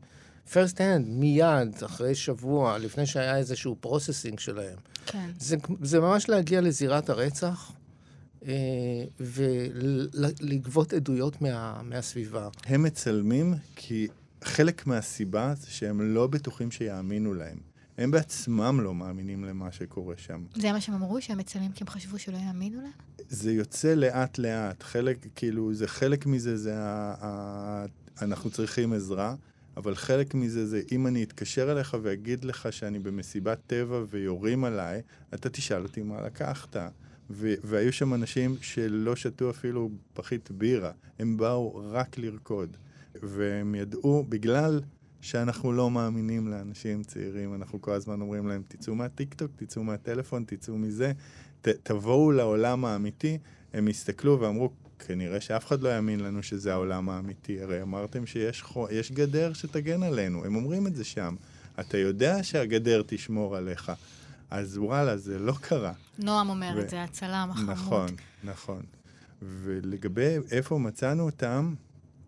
first 0.51 0.77
hand, 0.77 1.05
מיד, 1.07 1.83
אחרי 1.85 2.15
שבוע, 2.15 2.77
לפני 2.77 3.05
שהיה 3.05 3.37
איזשהו 3.37 3.75
processing 3.79 4.39
שלהם. 4.39 4.77
כן. 5.05 5.29
זה, 5.39 5.55
זה 5.81 5.99
ממש 5.99 6.29
להגיע 6.29 6.61
לזירת 6.61 7.09
הרצח 7.09 7.71
אה, 8.47 8.53
ולגבות 9.19 10.93
עדויות 10.93 11.41
מה, 11.41 11.81
מהסביבה. 11.83 12.49
הם 12.65 12.83
מצלמים 12.83 13.53
כי 13.75 14.07
חלק 14.45 14.87
מהסיבה 14.87 15.53
זה 15.55 15.71
שהם 15.71 16.01
לא 16.01 16.27
בטוחים 16.27 16.71
שיאמינו 16.71 17.33
להם. 17.33 17.57
הם 17.97 18.11
בעצמם 18.11 18.79
לא 18.81 18.95
מאמינים 18.95 19.43
למה 19.43 19.71
שקורה 19.71 20.15
שם. 20.17 20.43
זה 20.55 20.71
מה 20.71 20.81
שהם 20.81 20.95
אמרו, 20.95 21.21
שהם 21.21 21.37
מצלמים 21.37 21.71
כי 21.71 21.83
הם 21.83 21.87
חשבו 21.87 22.19
שלא 22.19 22.37
יאמינו 22.37 22.81
להם? 22.81 22.91
זה 23.29 23.51
יוצא 23.51 23.93
לאט-לאט. 23.93 24.83
חלק, 24.83 25.17
כאילו, 25.35 25.73
זה 25.73 25.87
חלק 25.87 26.25
מזה, 26.25 26.57
זה 26.57 26.73
ה... 26.77 27.15
ה... 27.21 27.85
אנחנו 28.21 28.49
צריכים 28.49 28.93
עזרה, 28.93 29.35
אבל 29.77 29.95
חלק 29.95 30.33
מזה 30.33 30.65
זה 30.65 30.81
אם 30.91 31.07
אני 31.07 31.23
אתקשר 31.23 31.71
אליך 31.71 31.97
ואגיד 32.01 32.43
לך 32.43 32.67
שאני 32.71 32.99
במסיבת 32.99 33.59
טבע 33.67 34.03
ויורים 34.09 34.63
עליי, 34.63 35.01
אתה 35.33 35.49
תשאל 35.49 35.83
אותי 35.83 36.01
מה 36.01 36.21
לקחת. 36.21 36.75
ו- 37.29 37.53
והיו 37.63 37.93
שם 37.93 38.13
אנשים 38.13 38.55
שלא 38.61 39.15
שתו 39.15 39.49
אפילו 39.49 39.89
פחית 40.13 40.51
בירה, 40.51 40.91
הם 41.19 41.37
באו 41.37 41.81
רק 41.91 42.17
לרקוד. 42.17 42.77
והם 43.23 43.75
ידעו, 43.75 44.25
בגלל 44.29 44.81
שאנחנו 45.21 45.71
לא 45.73 45.91
מאמינים 45.91 46.47
לאנשים 46.47 47.03
צעירים, 47.03 47.53
אנחנו 47.55 47.81
כל 47.81 47.91
הזמן 47.91 48.21
אומרים 48.21 48.47
להם, 48.47 48.61
תצאו 48.67 48.95
מהטיקטוק, 48.95 49.51
תצאו 49.55 49.83
מהטלפון, 49.83 50.43
תצאו 50.47 50.77
מזה, 50.77 51.11
ת- 51.61 51.67
תבואו 51.67 52.31
לעולם 52.31 52.85
האמיתי. 52.85 53.37
הם 53.73 53.87
הסתכלו 53.87 54.39
ואמרו, 54.41 54.69
כנראה 54.99 55.41
שאף 55.41 55.65
אחד 55.65 55.81
לא 55.81 55.89
יאמין 55.89 56.19
לנו 56.19 56.43
שזה 56.43 56.73
העולם 56.73 57.09
האמיתי, 57.09 57.61
הרי 57.61 57.81
אמרתם 57.81 58.25
שיש 58.25 59.11
גדר 59.11 59.53
שתגן 59.53 60.03
עלינו, 60.03 60.45
הם 60.45 60.55
אומרים 60.55 60.87
את 60.87 60.95
זה 60.95 61.03
שם. 61.03 61.35
אתה 61.79 61.97
יודע 61.97 62.43
שהגדר 62.43 63.01
תשמור 63.05 63.55
עליך. 63.55 63.91
אז 64.49 64.77
וואלה, 64.77 65.17
זה 65.17 65.39
לא 65.39 65.53
קרה. 65.61 65.93
נועם 66.19 66.49
אומר 66.49 66.73
ו- 66.75 66.81
את 66.81 66.89
זה, 66.89 67.03
הצלם 67.03 67.49
החמוד. 67.51 67.69
נכון, 67.69 68.07
נכון. 68.43 68.81
ולגבי 69.41 70.35
איפה 70.51 70.77
מצאנו 70.77 71.23
אותם, 71.23 71.73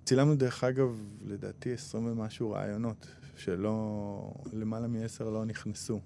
צילמנו 0.08 0.36
דרך 0.36 0.64
אגב, 0.64 1.02
לדעתי 1.26 1.74
20 1.74 2.06
ומשהו 2.06 2.52
רעיונות, 2.52 3.08
שלא, 3.36 4.34
למעלה 4.54 4.88
מעשר 4.88 5.30
לא 5.30 5.46
נכנסו. 5.46 6.02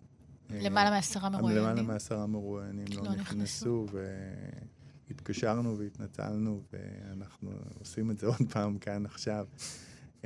למעלה 0.50 0.90
מעשרה 0.90 1.30
מרואיינים. 1.30 1.64
למעלה 1.64 1.82
מעשרה 1.82 2.28
מרואיינים 2.28 2.86
לא, 2.96 3.04
לא 3.04 3.16
נכנסו. 3.16 3.86
והתקשרנו 5.10 5.78
והתנצלנו, 5.78 6.62
ואנחנו 6.74 7.52
עושים 7.80 8.12
את 8.12 8.18
זה 8.18 8.28
עוד 8.38 8.42
פעם 8.50 8.78
כאן 8.78 9.06
עכשיו. 9.06 9.46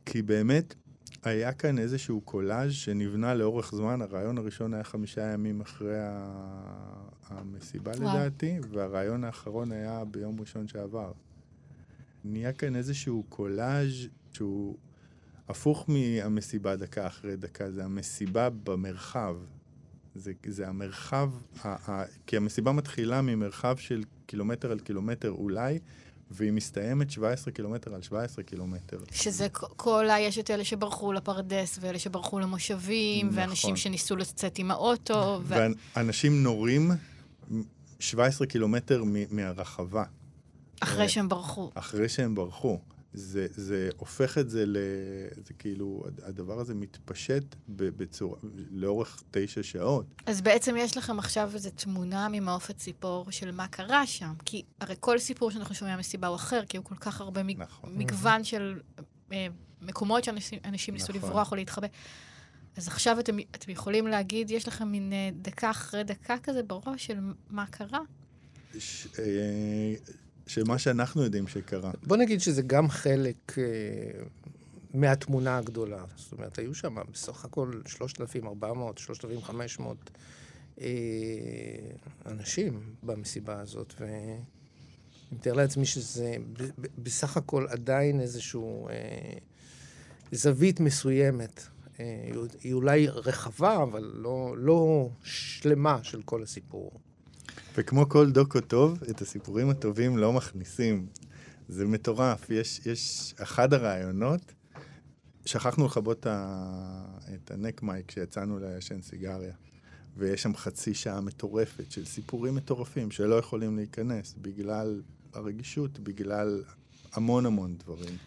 כי 0.05 0.21
באמת, 0.21 0.75
היה 1.23 1.53
כאן 1.53 1.79
איזשהו 1.79 2.21
קולאז' 2.21 2.71
שנבנה 2.71 3.33
לאורך 3.33 3.75
זמן, 3.75 4.01
הרעיון 4.01 4.37
הראשון 4.37 4.73
היה 4.73 4.83
חמישה 4.83 5.21
ימים 5.33 5.61
אחרי 5.61 5.97
המסיבה 7.29 7.91
וואו. 7.91 8.17
לדעתי, 8.17 8.59
והרעיון 8.69 9.23
האחרון 9.23 9.71
היה 9.71 10.03
ביום 10.05 10.39
ראשון 10.39 10.67
שעבר. 10.67 11.11
נהיה 12.25 12.53
כאן 12.53 12.75
איזשהו 12.75 13.23
קולאז' 13.29 14.07
שהוא 14.33 14.77
הפוך 15.49 15.85
מהמסיבה 15.87 16.75
דקה 16.75 17.07
אחרי 17.07 17.35
דקה, 17.35 17.71
זה 17.71 17.85
המסיבה 17.85 18.49
במרחב. 18.49 19.35
זה, 20.15 20.31
זה 20.47 20.67
המרחב, 20.67 21.29
ה, 21.63 21.91
ה, 21.91 22.03
כי 22.27 22.37
המסיבה 22.37 22.71
מתחילה 22.71 23.21
ממרחב 23.21 23.77
של 23.77 24.03
קילומטר 24.25 24.71
על 24.71 24.79
קילומטר 24.79 25.31
אולי, 25.31 25.79
והיא 26.31 26.51
מסתיימת 26.51 27.11
17 27.11 27.53
קילומטר 27.53 27.95
על 27.95 28.01
17 28.01 28.43
קילומטר. 28.43 28.97
שזה 29.11 29.47
כל 29.75 30.09
ה... 30.09 30.19
יש 30.19 30.39
את 30.39 30.51
אלה 30.51 30.63
שברחו 30.63 31.13
לפרדס, 31.13 31.77
ואלה 31.81 31.99
שברחו 31.99 32.39
למושבים, 32.39 33.27
נכון. 33.27 33.39
ואנשים 33.39 33.75
שניסו 33.75 34.15
לצאת 34.15 34.57
עם 34.57 34.71
האוטו, 34.71 35.41
ו... 35.43 35.55
ואנשים 35.95 36.43
נורים 36.43 36.91
17 37.99 38.47
קילומטר 38.47 39.03
מ- 39.03 39.35
מהרחבה. 39.35 40.03
אחרי 40.79 41.03
אה, 41.03 41.09
שהם 41.09 41.29
ברחו. 41.29 41.71
אחרי 41.75 42.09
שהם 42.09 42.35
ברחו. 42.35 42.79
זה, 43.15 43.47
זה 43.51 43.89
הופך 43.97 44.37
את 44.37 44.49
זה 44.49 44.65
ל... 44.65 44.77
זה 45.45 45.53
כאילו, 45.53 46.03
הדבר 46.23 46.59
הזה 46.59 46.73
מתפשט 46.75 47.55
בצורה, 47.69 48.37
לאורך 48.71 49.23
תשע 49.31 49.63
שעות. 49.63 50.05
אז 50.25 50.41
בעצם 50.41 50.75
יש 50.77 50.97
לכם 50.97 51.19
עכשיו 51.19 51.51
איזו 51.53 51.69
תמונה 51.75 52.27
ממעוף 52.31 52.69
הציפור 52.69 53.31
של 53.31 53.51
מה 53.51 53.67
קרה 53.67 54.07
שם. 54.07 54.33
כי 54.45 54.63
הרי 54.79 54.95
כל 54.99 55.19
סיפור 55.19 55.51
שאנחנו 55.51 55.75
שומעים 55.75 55.95
מהמסיבה 55.95 56.27
הוא 56.27 56.35
אחר, 56.35 56.61
כי 56.69 56.77
הוא 56.77 56.85
כל 56.85 56.95
כך 56.95 57.21
הרבה 57.21 57.43
מג... 57.43 57.61
נכון. 57.61 57.97
מגוון 57.97 58.43
של 58.43 58.79
אה, 59.31 59.47
מקומות 59.81 60.23
שאנשים 60.23 60.59
אנשים 60.65 60.93
ניסו 60.93 61.13
נכון. 61.13 61.29
לברוח 61.29 61.51
או 61.51 61.55
להתחבא. 61.55 61.87
אז 62.77 62.87
עכשיו 62.87 63.19
אתם, 63.19 63.37
אתם 63.55 63.71
יכולים 63.71 64.07
להגיד, 64.07 64.51
יש 64.51 64.67
לכם 64.67 64.87
מין 64.87 65.13
אה, 65.13 65.29
דקה 65.41 65.71
אחרי 65.71 66.03
דקה 66.03 66.35
כזה 66.43 66.63
בראש 66.63 67.05
של 67.05 67.19
מה 67.49 67.65
קרה? 67.65 67.99
ש, 68.79 69.07
אה, 69.19 69.93
שמה 70.47 70.77
שאנחנו 70.77 71.23
יודעים 71.23 71.47
שקרה. 71.47 71.91
בוא 72.03 72.17
נגיד 72.17 72.41
שזה 72.41 72.61
גם 72.61 72.89
חלק 72.89 73.55
אה, 73.57 73.63
מהתמונה 74.93 75.57
הגדולה. 75.57 76.03
זאת 76.15 76.31
אומרת, 76.31 76.59
היו 76.59 76.73
שם 76.73 76.95
בסך 77.11 77.45
הכל 77.45 77.71
3,400, 77.85 78.97
3,500 78.97 79.97
אה, 80.81 80.87
אנשים 82.25 82.95
במסיבה 83.03 83.59
הזאת, 83.59 83.93
ואני 83.99 84.39
מתאר 85.31 85.53
לעצמי 85.53 85.85
שזה 85.85 86.35
בסך 86.97 87.37
הכל 87.37 87.65
עדיין 87.69 88.19
איזשהו 88.19 88.89
אה, 88.89 88.93
זווית 90.31 90.79
מסוימת. 90.79 91.63
אה, 91.99 92.31
היא 92.63 92.73
אולי 92.73 93.07
רחבה, 93.07 93.83
אבל 93.83 94.11
לא, 94.15 94.55
לא 94.57 95.09
שלמה 95.23 95.99
של 96.03 96.21
כל 96.21 96.43
הסיפור. 96.43 96.91
וכמו 97.77 98.09
כל 98.09 98.31
דוקו 98.31 98.61
טוב, 98.61 99.03
את 99.09 99.21
הסיפורים 99.21 99.69
הטובים 99.69 100.17
לא 100.17 100.33
מכניסים. 100.33 101.07
זה 101.67 101.85
מטורף. 101.85 102.49
יש, 102.49 102.81
יש 102.85 103.33
אחד 103.43 103.73
הרעיונות, 103.73 104.53
שכחנו 105.45 105.85
לכבות 105.85 106.27
את 107.33 107.51
הנק 107.51 107.83
מייק 107.83 108.05
כשיצאנו 108.07 108.59
לעשן 108.59 109.01
סיגריה. 109.01 109.53
ויש 110.17 110.41
שם 110.41 110.55
חצי 110.55 110.93
שעה 110.93 111.21
מטורפת 111.21 111.91
של 111.91 112.05
סיפורים 112.05 112.55
מטורפים 112.55 113.11
שלא 113.11 113.35
יכולים 113.35 113.75
להיכנס 113.75 114.35
בגלל 114.41 115.01
הרגישות, 115.33 115.99
בגלל 115.99 116.63
המון 117.13 117.45
המון 117.45 117.75
דברים. 117.77 118.17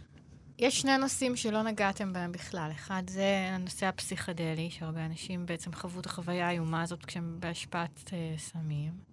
יש 0.58 0.80
שני 0.80 0.98
נושאים 0.98 1.36
שלא 1.36 1.62
נגעתם 1.62 2.12
בהם 2.12 2.32
בכלל. 2.32 2.70
אחד 2.74 3.02
זה 3.10 3.48
הנושא 3.52 3.86
הפסיכדלי, 3.86 4.70
שהרבה 4.70 5.06
אנשים 5.06 5.46
בעצם 5.46 5.72
חוו 5.72 6.00
את 6.00 6.06
החוויה 6.06 6.48
האיומה 6.48 6.82
הזאת 6.82 7.04
כשהם 7.04 7.36
בהשפעת 7.40 8.10
אה, 8.12 8.34
סמים. 8.38 9.07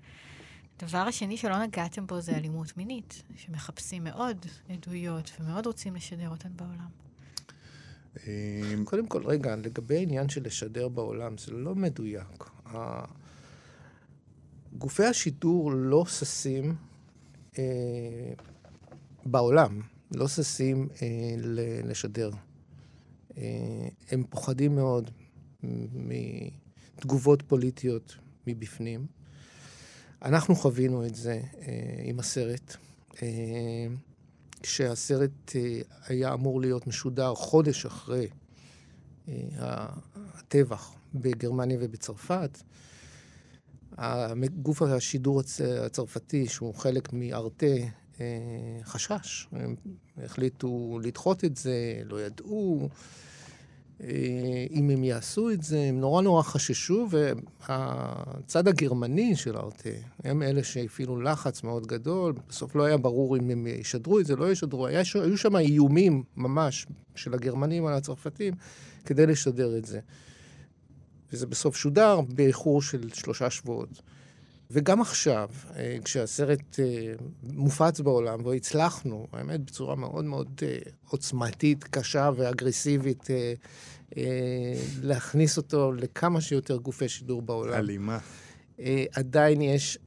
הדבר 0.80 0.98
השני 0.98 1.38
שלא 1.38 1.64
נגעתם 1.64 2.08
בו 2.08 2.22
זה 2.22 2.32
אלימות 2.32 2.78
מינית, 2.78 3.24
שמחפשים 3.36 4.04
מאוד 4.04 4.46
עדויות 4.70 5.32
ומאוד 5.40 5.66
רוצים 5.66 5.96
לשדר 5.96 6.30
אותן 6.30 6.50
בעולם. 6.56 6.90
אה, 8.28 8.74
קודם 8.86 9.08
כל, 9.08 9.24
רגע, 9.26 9.56
לגבי 9.56 9.98
העניין 9.98 10.30
של 10.30 10.44
לשדר 10.44 10.88
בעולם, 10.88 11.38
זה 11.38 11.52
לא 11.52 11.76
מדויק. 11.76 12.50
גופי 14.78 15.04
השידור 15.04 15.72
לא 15.72 16.06
ששים 16.06 16.76
אה, 17.60 18.34
בעולם, 19.26 19.82
לא 20.16 20.28
ששים 20.28 20.88
אה, 21.02 21.08
לשדר. 21.84 22.32
אה, 23.38 23.88
הם 24.12 24.24
פוחדים 24.30 24.76
מאוד 24.76 25.12
מתגובות 25.94 27.42
פוליטיות 27.42 28.16
מבפנים. 28.48 29.06
אנחנו 30.26 30.56
חווינו 30.56 31.06
את 31.06 31.16
זה 31.16 31.32
אה, 31.62 31.72
עם 32.04 32.20
הסרט. 32.20 32.76
אה, 33.22 33.28
כשהסרט 34.64 35.56
אה, 35.56 35.80
היה 36.08 36.34
אמור 36.34 36.62
להיות 36.62 36.88
משודר 36.88 37.36
חודש 37.36 37.86
אחרי 37.86 38.28
אה, 39.28 39.34
הטבח 40.16 40.94
בגרמניה 41.16 41.78
ובצרפת, 41.82 42.58
גוף 44.62 44.82
השידור 44.82 45.42
הצ- 45.42 45.86
הצרפתי, 45.86 46.48
שהוא 46.48 46.76
חלק 46.76 47.14
מארטה, 47.14 47.66
אה, 48.20 48.26
חשש. 48.84 49.48
הם 49.52 49.76
החליטו 50.24 51.00
לדחות 51.04 51.46
את 51.46 51.58
זה, 51.58 52.02
לא 52.06 52.22
ידעו. 52.26 52.90
אה, 54.04 54.08
אם 54.72 54.90
הם 54.90 55.04
יעשו 55.04 55.50
את 55.50 55.64
זה, 55.64 55.82
הם 55.82 56.00
נורא 56.00 56.22
נורא 56.22 56.44
חששו, 56.44 57.08
והצד 57.10 58.68
הגרמני 58.68 59.36
של 59.36 59.58
ארטה, 59.58 59.90
הם 60.24 60.44
אלה 60.44 60.64
שהפעילו 60.64 61.22
לחץ 61.22 61.64
מאוד 61.64 61.88
גדול, 61.88 62.34
בסוף 62.50 62.76
לא 62.76 62.84
היה 62.84 62.98
ברור 62.98 63.38
אם 63.38 63.50
הם 63.50 63.68
ישדרו 63.68 64.20
את 64.20 64.26
זה, 64.26 64.36
לא 64.36 64.52
ישדרו, 64.52 64.88
היה, 64.88 65.02
היו 65.24 65.38
שם 65.38 65.56
איומים 65.56 66.24
ממש 66.38 66.88
של 67.16 67.34
הגרמנים 67.34 67.86
על 67.86 67.94
הצרפתים 67.94 68.54
כדי 69.06 69.26
לשדר 69.26 69.78
את 69.78 69.86
זה. 69.86 70.00
וזה 71.34 71.48
בסוף 71.48 71.76
שודר 71.76 72.22
באיחור 72.22 72.82
של 72.82 73.10
שלושה 73.14 73.50
שבועות. 73.50 74.02
וגם 74.72 75.02
עכשיו, 75.02 75.50
אה, 75.76 75.98
כשהסרט 76.04 76.80
אה, 76.80 77.14
מופץ 77.44 78.00
בעולם, 78.00 78.46
והצלחנו, 78.46 79.28
האמת, 79.34 79.60
בצורה 79.60 79.96
מאוד 79.96 80.26
מאוד 80.26 80.62
אה, 80.64 80.78
עוצמתית, 81.10 81.84
קשה 81.84 82.32
ואגרסיבית, 82.36 83.28
להכניס 85.02 85.58
אותו 85.58 85.94
לכמה 85.94 86.42
שיותר 86.42 86.78
גופי 86.78 87.10
שידור 87.10 87.42
בעולם. 87.42 87.74
אלימה. 87.74 88.20
עדיין 89.12 89.62
יש 89.62 89.98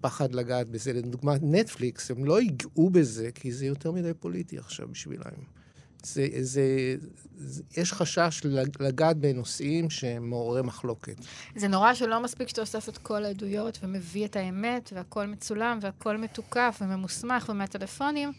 פחד 0.00 0.34
לגעת 0.34 0.68
בזה. 0.68 0.92
לדוגמה, 0.92 1.34
נטפליקס, 1.42 2.10
הם 2.10 2.24
לא 2.24 2.40
ייגעו 2.40 2.90
בזה, 2.90 3.30
כי 3.34 3.52
זה 3.52 3.66
יותר 3.66 3.92
מדי 3.92 4.14
פוליטי 4.14 4.58
עכשיו 4.58 4.88
בשבילם. 4.88 5.59
זה, 6.06 6.26
זה, 6.40 6.96
זה, 7.36 7.62
יש 7.76 7.92
חשש 7.92 8.40
לגעת 8.80 9.16
בנושאים 9.16 9.90
שהם 9.90 10.30
מעוררי 10.30 10.62
מחלוקת. 10.62 11.16
זה 11.56 11.68
נורא 11.68 11.94
שלא 11.94 12.22
מספיק 12.22 12.48
שאתה 12.48 12.60
אוסף 12.60 12.88
את 12.88 12.98
כל 12.98 13.24
העדויות 13.24 13.78
ומביא 13.82 14.24
את 14.24 14.36
האמת, 14.36 14.90
והכל 14.94 15.26
מצולם, 15.26 15.78
והכל 15.82 16.16
מתוקף 16.16 16.78
וממוסמך 16.80 17.48
ומהטלפונים. 17.48 18.32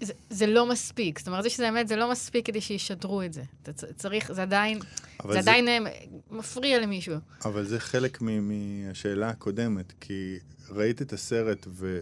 זה, 0.00 0.12
זה 0.30 0.46
לא 0.46 0.66
מספיק. 0.66 1.18
זאת 1.18 1.28
אומרת, 1.28 1.42
זה 1.42 1.50
שזה 1.50 1.68
אמת, 1.68 1.88
זה 1.88 1.96
לא 1.96 2.10
מספיק 2.10 2.46
כדי 2.46 2.60
שישדרו 2.60 3.22
את 3.22 3.32
זה. 3.32 3.42
אתה 3.62 3.72
צריך, 3.72 4.32
זה 4.32 4.42
עדיין, 4.42 4.78
זה, 4.78 5.32
זה 5.32 5.38
עדיין 5.38 5.68
אה, 5.68 5.78
מפריע 6.30 6.80
למישהו. 6.80 7.16
אבל 7.44 7.64
זה 7.64 7.80
חלק 7.80 8.18
מהשאלה 8.20 9.28
הקודמת, 9.28 9.92
כי 10.00 10.38
ראית 10.70 11.02
את 11.02 11.12
הסרט 11.12 11.66
ו, 11.70 12.00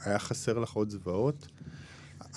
והיה 0.00 0.18
חסר 0.18 0.58
לך 0.58 0.72
עוד 0.72 0.90
זוועות? 0.90 1.46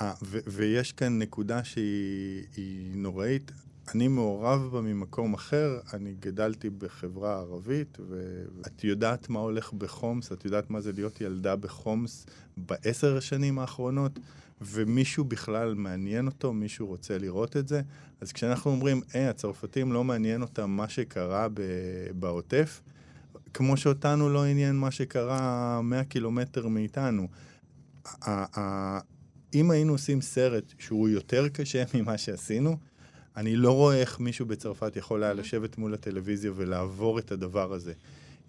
אה, 0.01 0.13
ויש 0.47 0.91
כאן 0.91 1.19
נקודה 1.19 1.63
שהיא 1.63 2.95
נוראית. 2.95 3.51
אני 3.95 4.07
מעורב 4.07 4.69
בה 4.71 4.81
ממקום 4.81 5.33
אחר, 5.33 5.79
אני 5.93 6.13
גדלתי 6.19 6.69
בחברה 6.69 7.35
ערבית, 7.35 7.97
ואת 8.09 8.83
יודעת 8.83 9.29
מה 9.29 9.39
הולך 9.39 9.73
בחומס, 9.73 10.31
את 10.31 10.45
יודעת 10.45 10.69
מה 10.69 10.81
זה 10.81 10.91
להיות 10.91 11.21
ילדה 11.21 11.55
בחומס 11.55 12.25
בעשר 12.57 13.17
השנים 13.17 13.59
האחרונות, 13.59 14.19
ומישהו 14.61 15.23
בכלל 15.23 15.73
מעניין 15.73 16.27
אותו, 16.27 16.53
מישהו 16.53 16.87
רוצה 16.87 17.17
לראות 17.17 17.57
את 17.57 17.67
זה. 17.67 17.81
אז 18.21 18.31
כשאנחנו 18.31 18.71
אומרים, 18.71 19.01
היי, 19.13 19.27
הצרפתים 19.27 19.93
לא 19.93 20.03
מעניין 20.03 20.41
אותם 20.41 20.71
מה 20.71 20.89
שקרה 20.89 21.47
בעוטף, 22.19 22.81
כמו 23.53 23.77
שאותנו 23.77 24.29
לא 24.29 24.45
עניין 24.45 24.75
מה 24.75 24.91
שקרה 24.91 25.81
100 25.81 26.03
קילומטר 26.03 26.67
מאיתנו. 26.67 27.27
אם 29.55 29.71
היינו 29.71 29.91
עושים 29.93 30.21
סרט 30.21 30.73
שהוא 30.79 31.09
יותר 31.09 31.47
קשה 31.49 31.83
ממה 31.93 32.17
שעשינו, 32.17 32.77
אני 33.37 33.55
לא 33.55 33.71
רואה 33.71 33.95
איך 33.95 34.19
מישהו 34.19 34.45
בצרפת 34.45 34.95
יכול 34.95 35.23
היה 35.23 35.33
לשבת 35.33 35.77
מול 35.77 35.93
הטלוויזיה 35.93 36.51
ולעבור 36.55 37.19
את 37.19 37.31
הדבר 37.31 37.73
הזה. 37.73 37.93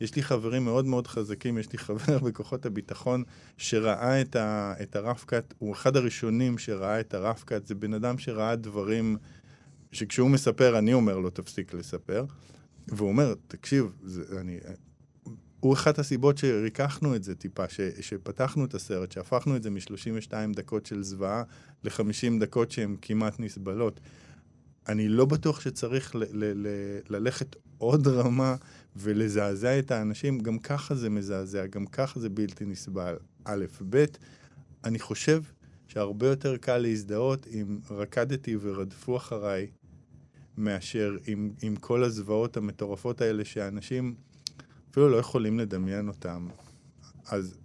יש 0.00 0.16
לי 0.16 0.22
חברים 0.22 0.64
מאוד 0.64 0.84
מאוד 0.86 1.06
חזקים, 1.06 1.58
יש 1.58 1.72
לי 1.72 1.78
חבר 1.86 2.18
בכוחות 2.18 2.66
הביטחון 2.66 3.22
שראה 3.56 4.20
את, 4.20 4.36
ה, 4.36 4.74
את 4.82 4.96
הרב-קאט, 4.96 5.54
הוא 5.58 5.72
אחד 5.72 5.96
הראשונים 5.96 6.58
שראה 6.58 7.00
את 7.00 7.14
הרב-קאט, 7.14 7.66
זה 7.66 7.74
בן 7.74 7.94
אדם 7.94 8.18
שראה 8.18 8.56
דברים 8.56 9.16
שכשהוא 9.92 10.30
מספר, 10.30 10.78
אני 10.78 10.92
אומר 10.92 11.18
לו, 11.18 11.30
תפסיק 11.30 11.74
לספר. 11.74 12.24
והוא 12.88 13.08
אומר, 13.08 13.34
תקשיב, 13.48 13.92
זה, 14.02 14.40
אני, 14.40 14.58
הוא 15.60 15.74
אחת 15.74 15.98
הסיבות 15.98 16.38
שריככנו 16.38 17.16
את 17.16 17.22
זה 17.24 17.34
טיפה, 17.34 17.68
ש, 17.68 17.80
שפתחנו 18.00 18.64
את 18.64 18.74
הסרט, 18.74 19.12
שהפכנו 19.12 19.56
את 19.56 19.62
זה 19.62 19.70
מ-32 19.70 20.32
דקות 20.54 20.86
של 20.86 21.02
זוועה 21.02 21.42
ל-50 21.84 22.40
דקות 22.40 22.70
שהן 22.70 22.96
כמעט 23.02 23.40
נסבלות. 23.40 24.00
אני 24.88 25.08
לא 25.08 25.24
בטוח 25.24 25.60
שצריך 25.60 26.14
ל- 26.16 26.18
ל- 26.18 26.66
ל- 26.66 26.98
ללכת 27.08 27.56
עוד 27.78 28.08
רמה 28.08 28.56
ולזעזע 28.96 29.78
את 29.78 29.90
האנשים, 29.90 30.40
גם 30.40 30.58
ככה 30.58 30.94
זה 30.94 31.10
מזעזע, 31.10 31.66
גם 31.66 31.86
ככה 31.86 32.20
זה 32.20 32.28
בלתי 32.28 32.64
נסבל. 32.64 33.16
א', 33.44 33.64
ב', 33.90 34.04
אני 34.84 34.98
חושב 34.98 35.42
שהרבה 35.88 36.26
יותר 36.26 36.56
קל 36.56 36.78
להזדהות 36.78 37.46
אם 37.46 37.78
רקדתי 37.90 38.56
ורדפו 38.60 39.16
אחריי, 39.16 39.66
מאשר 40.58 41.16
עם, 41.26 41.50
עם 41.62 41.76
כל 41.76 42.04
הזוועות 42.04 42.56
המטורפות 42.56 43.20
האלה 43.20 43.44
שאנשים 43.44 44.14
אפילו 44.96 45.08
לא 45.08 45.16
יכולים 45.16 45.58
לדמיין 45.58 46.08
אותם. 46.08 46.48
אז 47.26 47.58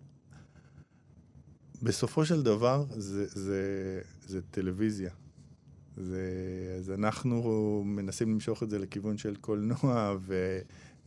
בסופו 1.81 2.25
של 2.25 2.43
דבר 2.43 2.85
זה, 2.89 3.25
זה, 3.27 4.01
זה 4.27 4.41
טלוויזיה. 4.41 5.11
זה, 5.97 6.21
אז 6.77 6.91
אנחנו 6.91 7.83
מנסים 7.85 8.31
למשוך 8.31 8.63
את 8.63 8.69
זה 8.69 8.79
לכיוון 8.79 9.17
של 9.17 9.35
קולנוע, 9.35 10.15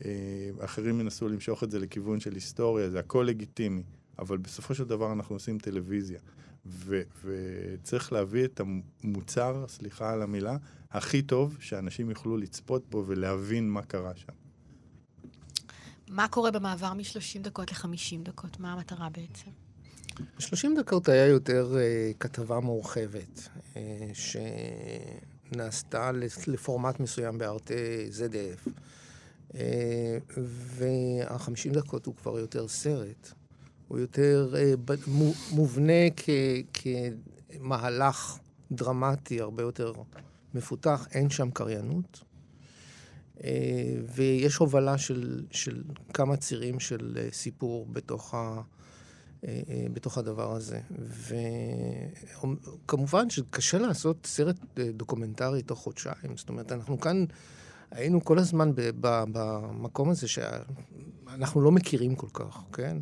ואחרים 0.00 1.00
ינסו 1.00 1.28
למשוך 1.28 1.64
את 1.64 1.70
זה 1.70 1.78
לכיוון 1.78 2.20
של 2.20 2.34
היסטוריה, 2.34 2.90
זה 2.90 2.98
הכל 2.98 3.24
לגיטימי. 3.28 3.82
אבל 4.18 4.36
בסופו 4.36 4.74
של 4.74 4.84
דבר 4.84 5.12
אנחנו 5.12 5.36
עושים 5.36 5.58
טלוויזיה. 5.58 6.20
ו, 6.66 7.02
וצריך 7.24 8.12
להביא 8.12 8.44
את 8.44 8.60
המוצר, 9.04 9.64
סליחה 9.68 10.12
על 10.12 10.22
המילה, 10.22 10.56
הכי 10.90 11.22
טוב 11.22 11.56
שאנשים 11.60 12.10
יוכלו 12.10 12.36
לצפות 12.36 12.90
בו 12.90 13.04
ולהבין 13.06 13.70
מה 13.70 13.82
קרה 13.82 14.16
שם. 14.16 14.43
מה 16.08 16.28
קורה 16.28 16.50
במעבר 16.50 16.92
מ-30 16.92 17.02
דקות 17.42 17.72
ל-50 17.72 17.86
דקות? 18.22 18.60
מה 18.60 18.72
המטרה 18.72 19.08
בעצם? 19.08 19.50
30 20.38 20.74
דקות 20.78 21.08
היה 21.08 21.26
יותר 21.26 21.74
uh, 21.74 21.78
כתבה 22.20 22.60
מורחבת, 22.60 23.48
uh, 23.74 23.76
שנעשתה 25.52 26.10
לפורמט 26.46 27.00
מסוים 27.00 27.38
בארטי 27.38 27.74
ZDF. 28.10 28.68
Uh, 29.50 29.54
וה-50 30.36 31.72
דקות 31.72 32.06
הוא 32.06 32.14
כבר 32.14 32.38
יותר 32.38 32.68
סרט. 32.68 33.32
הוא 33.88 33.98
יותר 33.98 34.54
uh, 34.54 34.92
מובנה 35.52 35.92
כ- 36.16 36.30
כמהלך 36.74 38.38
דרמטי 38.72 39.40
הרבה 39.40 39.62
יותר 39.62 39.92
מפותח, 40.54 41.06
אין 41.12 41.30
שם 41.30 41.50
קריינות. 41.50 42.24
אה, 43.44 43.50
ויש 44.14 44.56
הובלה 44.56 44.98
של, 44.98 45.44
של 45.50 45.82
כמה 46.14 46.36
צירים 46.36 46.80
של 46.80 47.18
אה, 47.20 47.28
סיפור 47.32 47.86
בתוך, 47.92 48.34
ה, 48.34 48.60
אה, 49.44 49.62
בתוך 49.92 50.18
הדבר 50.18 50.52
הזה. 50.52 50.80
וכמובן 52.86 53.30
שקשה 53.30 53.78
לעשות 53.78 54.26
סרט 54.26 54.56
דוקומנטרי 54.76 55.62
תוך 55.62 55.78
חודשיים. 55.78 56.36
זאת 56.36 56.48
אומרת, 56.48 56.72
אנחנו 56.72 57.00
כאן 57.00 57.24
היינו 57.90 58.24
כל 58.24 58.38
הזמן 58.38 58.72
במקום 59.00 60.10
הזה 60.10 60.28
שאנחנו 60.28 61.60
לא 61.60 61.72
מכירים 61.72 62.14
כל 62.14 62.28
כך, 62.32 62.58
כן? 62.72 62.96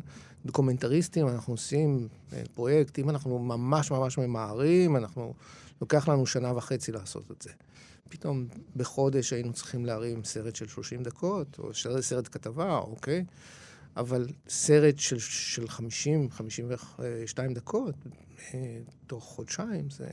דוקומנטריסטים, 0.45 1.27
אנחנו 1.27 1.53
עושים 1.53 2.07
פרויקט, 2.53 2.99
אם 2.99 3.09
אנחנו 3.09 3.39
ממש 3.39 3.91
ממש 3.91 4.17
ממהרים, 4.17 4.95
אנחנו, 4.95 5.33
לוקח 5.81 6.07
לנו 6.07 6.25
שנה 6.25 6.57
וחצי 6.57 6.91
לעשות 6.91 7.31
את 7.31 7.41
זה. 7.41 7.49
פתאום 8.13 8.47
בחודש 8.75 9.33
היינו 9.33 9.53
צריכים 9.53 9.85
להרים 9.85 10.23
סרט 10.23 10.55
של 10.55 10.67
30 10.67 11.03
דקות, 11.03 11.59
או 11.59 11.69
סרט 12.01 12.27
כתבה, 12.31 12.77
אוקיי? 12.77 13.25
אבל 13.97 14.27
סרט 14.49 14.99
של, 14.99 15.19
של 15.19 15.67
50, 15.67 16.29
52 16.29 17.53
דקות, 17.53 17.95
אה, 18.53 18.77
תוך 19.07 19.23
חודשיים, 19.23 19.89
זה, 19.89 20.07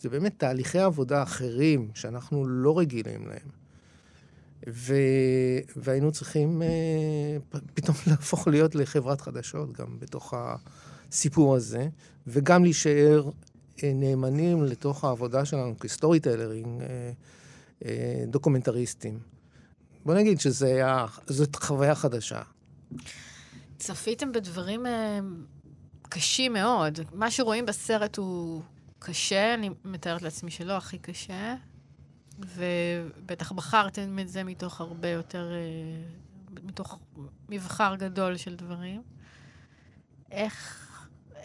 זה 0.00 0.08
באמת 0.08 0.34
תהליכי 0.38 0.78
עבודה 0.78 1.22
אחרים 1.22 1.90
שאנחנו 1.94 2.46
לא 2.46 2.78
רגילים 2.78 3.26
להם. 3.26 3.48
ו... 4.68 4.94
והיינו 5.76 6.12
צריכים 6.12 6.62
אה, 6.62 7.58
פתאום 7.74 7.96
להפוך 8.10 8.48
להיות 8.48 8.74
לחברת 8.74 9.20
חדשות 9.20 9.72
גם 9.72 9.98
בתוך 9.98 10.34
הסיפור 10.36 11.54
הזה, 11.56 11.88
וגם 12.26 12.64
להישאר 12.64 13.30
נאמנים 13.82 14.64
לתוך 14.64 15.04
העבודה 15.04 15.44
שלנו 15.44 15.78
כ 15.78 16.20
storytelling, 16.20 16.82
אה, 16.82 17.12
אה, 17.84 18.24
דוקומנטריסטים. 18.26 19.18
בוא 20.04 20.14
נגיד 20.14 20.40
שזאת 20.40 21.56
חוויה 21.56 21.94
חדשה. 21.94 22.42
צפיתם 23.78 24.32
בדברים 24.32 24.86
קשים 26.08 26.52
מאוד. 26.52 26.98
מה 27.12 27.30
שרואים 27.30 27.66
בסרט 27.66 28.16
הוא 28.16 28.62
קשה, 28.98 29.54
אני 29.54 29.70
מתארת 29.84 30.22
לעצמי 30.22 30.50
שלא 30.50 30.72
הכי 30.72 30.98
קשה, 30.98 31.54
ובטח 32.38 33.52
בחרתם 33.52 34.18
את 34.18 34.28
זה 34.28 34.44
מתוך 34.44 34.80
הרבה 34.80 35.08
יותר, 35.08 35.52
מתוך 36.62 36.98
מבחר 37.48 37.94
גדול 37.96 38.36
של 38.36 38.56
דברים. 38.56 39.02
איך 40.30 40.83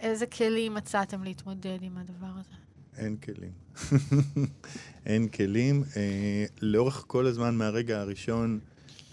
איזה 0.01 0.25
כלים 0.25 0.73
מצאתם 0.73 1.23
להתמודד 1.23 1.77
עם 1.81 1.97
הדבר 1.97 2.31
הזה? 2.39 2.55
אין 2.97 3.15
כלים. 3.17 3.51
אין 5.05 5.27
כלים. 5.27 5.83
אה, 5.97 6.45
לאורך 6.61 7.03
כל 7.07 7.25
הזמן, 7.25 7.55
מהרגע 7.55 7.99
הראשון, 7.99 8.59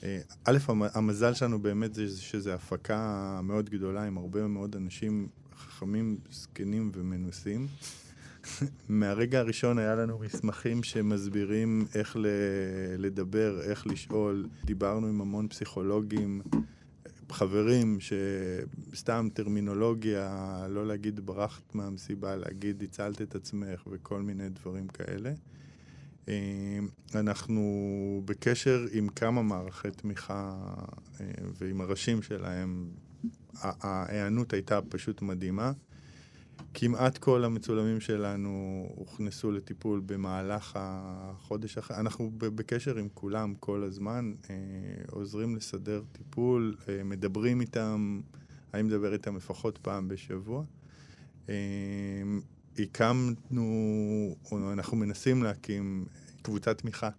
אה, 0.03 0.21
א', 0.45 0.59
המזל 0.95 1.35
שלנו 1.35 1.59
באמת 1.59 1.95
זה 1.95 2.21
שזו 2.21 2.51
הפקה 2.51 3.41
מאוד 3.43 3.71
גדולה 3.71 4.05
עם 4.05 4.19
הרבה 4.19 4.47
מאוד 4.47 4.77
אנשים 4.77 5.29
חכמים, 5.59 6.19
זקנים 6.31 6.91
ומנוסים. 6.95 7.67
מהרגע 8.89 9.39
הראשון 9.39 9.79
היה 9.79 9.95
לנו 9.95 10.19
מסמכים 10.19 10.83
שמסבירים 10.83 11.87
איך 11.95 12.17
לדבר, 12.99 13.61
איך 13.63 13.87
לשאול. 13.87 14.49
דיברנו 14.65 15.07
עם 15.07 15.21
המון 15.21 15.49
פסיכולוגים, 15.49 16.41
חברים 17.33 17.99
שסתם 18.01 19.29
טרמינולוגיה, 19.35 20.67
לא 20.69 20.87
להגיד 20.87 21.21
ברחת 21.21 21.75
מהמסיבה, 21.75 22.37
להגיד 22.37 22.83
הצלת 22.83 23.23
את 23.23 23.35
עצמך 23.35 23.87
וכל 23.87 24.23
מיני 24.23 24.49
דברים 24.49 24.89
כאלה. 24.89 25.33
אה, 26.29 26.79
אנחנו 27.15 27.63
בקשר 28.25 28.87
עם 28.93 29.09
כמה 29.09 29.43
מערכי 29.43 29.91
תמיכה 29.91 30.57
אה, 31.21 31.27
ועם 31.59 31.81
הראשים 31.81 32.23
שלהם. 32.23 32.89
ההיענות 33.63 34.53
הייתה 34.53 34.81
פשוט 34.83 35.23
מדהימה. 35.23 35.73
כמעט 36.79 37.19
כל 37.19 37.45
המצולמים 37.45 38.01
שלנו 38.01 38.87
הוכנסו 38.95 39.53
לטיפול 39.53 40.03
במהלך 40.07 40.73
החודש 40.75 41.79
אחר. 41.79 41.95
אנחנו 41.95 42.31
בקשר 42.39 42.97
עם 42.97 43.09
כולם 43.15 43.55
כל 43.61 43.83
הזמן, 43.83 44.33
אה, 44.51 44.55
עוזרים 45.11 45.57
לסדר 45.57 46.03
טיפול, 46.13 46.77
אה, 46.89 47.05
מדברים 47.05 47.61
איתם, 47.61 48.21
אני 48.75 48.83
מדבר 48.83 49.13
איתם 49.13 49.37
לפחות 49.37 49.79
פעם 49.79 50.09
בשבוע. 50.09 50.65
אה, 51.49 51.55
הקמנו, 52.79 54.35
אנחנו 54.73 54.97
מנסים 54.97 55.43
להקים 55.43 56.07
קבוצת 56.43 56.79
תמיכה 56.79 57.11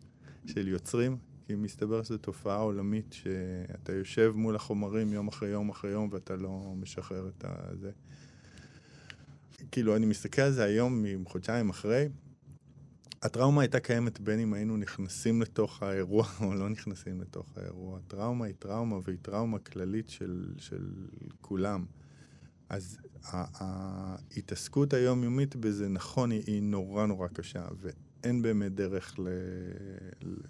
של 0.45 0.67
יוצרים, 0.67 1.17
כי 1.47 1.55
מסתבר 1.55 2.03
שזו 2.03 2.17
תופעה 2.17 2.57
עולמית 2.57 3.13
שאתה 3.13 3.93
יושב 3.93 4.33
מול 4.35 4.55
החומרים 4.55 5.13
יום 5.13 5.27
אחרי 5.27 5.49
יום 5.49 5.69
אחרי 5.69 5.91
יום 5.91 6.09
ואתה 6.11 6.35
לא 6.35 6.73
משחרר 6.75 7.29
את 7.37 7.45
זה. 7.79 7.91
כאילו, 9.71 9.95
אני 9.95 10.05
מסתכל 10.05 10.41
על 10.41 10.51
זה 10.51 10.63
היום, 10.63 11.05
מחודשיים 11.19 11.69
אחרי, 11.69 12.07
הטראומה 13.21 13.61
הייתה 13.61 13.79
קיימת 13.79 14.19
בין 14.19 14.39
אם 14.39 14.53
היינו 14.53 14.77
נכנסים 14.77 15.41
לתוך 15.41 15.83
האירוע 15.83 16.25
או 16.43 16.53
לא 16.53 16.69
נכנסים 16.69 17.21
לתוך 17.21 17.57
האירוע. 17.57 17.99
הטראומה 17.99 18.45
היא 18.45 18.55
טראומה 18.59 18.99
והיא 19.03 19.17
טראומה 19.21 19.59
כללית 19.59 20.09
של, 20.09 20.53
של 20.57 20.89
כולם. 21.41 21.85
אז 22.69 22.97
ההתעסקות 23.23 24.93
היומיומית 24.93 25.55
בזה, 25.55 25.87
נכון, 25.87 26.31
היא, 26.31 26.43
היא 26.47 26.63
נורא 26.63 27.05
נורא 27.05 27.27
קשה, 27.27 27.67
ואין 27.77 28.41
באמת 28.41 28.73
דרך 28.73 29.19
ל, 29.19 29.27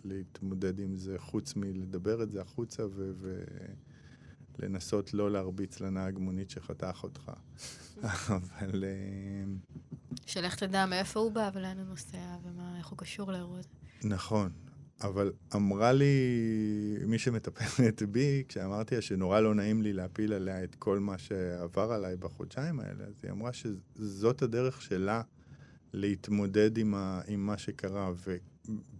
להתמודד 0.03 0.79
עם 0.79 0.97
זה 0.97 1.15
חוץ 1.19 1.55
מלדבר 1.55 2.23
את 2.23 2.31
זה 2.31 2.41
החוצה 2.41 2.85
ו... 2.85 3.11
ו 3.17 3.43
לנסות 4.59 5.13
לא 5.13 5.31
להרביץ 5.31 5.79
לנהג 5.79 6.17
מונית 6.19 6.49
שחתך 6.49 6.99
אותך. 7.03 7.31
אבל... 8.05 8.83
אה, 8.83 9.43
שלך 10.25 10.55
תדע 10.55 10.85
מאיפה 10.85 11.19
הוא 11.19 11.31
בא 11.31 11.49
ולאן 11.53 11.77
הוא 11.77 11.85
נוסע 11.85 12.37
ואיך 12.75 12.87
הוא 12.87 12.97
קשור 12.97 13.31
לאירוע 13.31 13.59
הזה. 13.59 13.69
נכון, 14.03 14.51
אבל 15.01 15.31
אמרה 15.55 15.91
לי 15.91 16.15
מי 17.05 17.19
שמטפלת 17.19 18.03
בי, 18.03 18.43
כשאמרתי 18.47 18.95
לה 18.95 19.01
שנורא 19.01 19.39
לא 19.39 19.55
נעים 19.55 19.81
לי 19.81 19.93
להפיל 19.93 20.33
עליה 20.33 20.63
את 20.63 20.75
כל 20.75 20.99
מה 20.99 21.17
שעבר 21.17 21.91
עליי 21.91 22.17
בחודשיים 22.17 22.79
האלה, 22.79 23.03
אז 23.03 23.13
היא 23.23 23.31
אמרה 23.31 23.51
שזאת 23.53 24.41
הדרך 24.41 24.81
שלה 24.81 25.21
להתמודד 25.93 26.77
עם, 26.77 26.95
ה, 26.95 27.21
עם 27.27 27.45
מה 27.45 27.57
שקרה. 27.57 28.11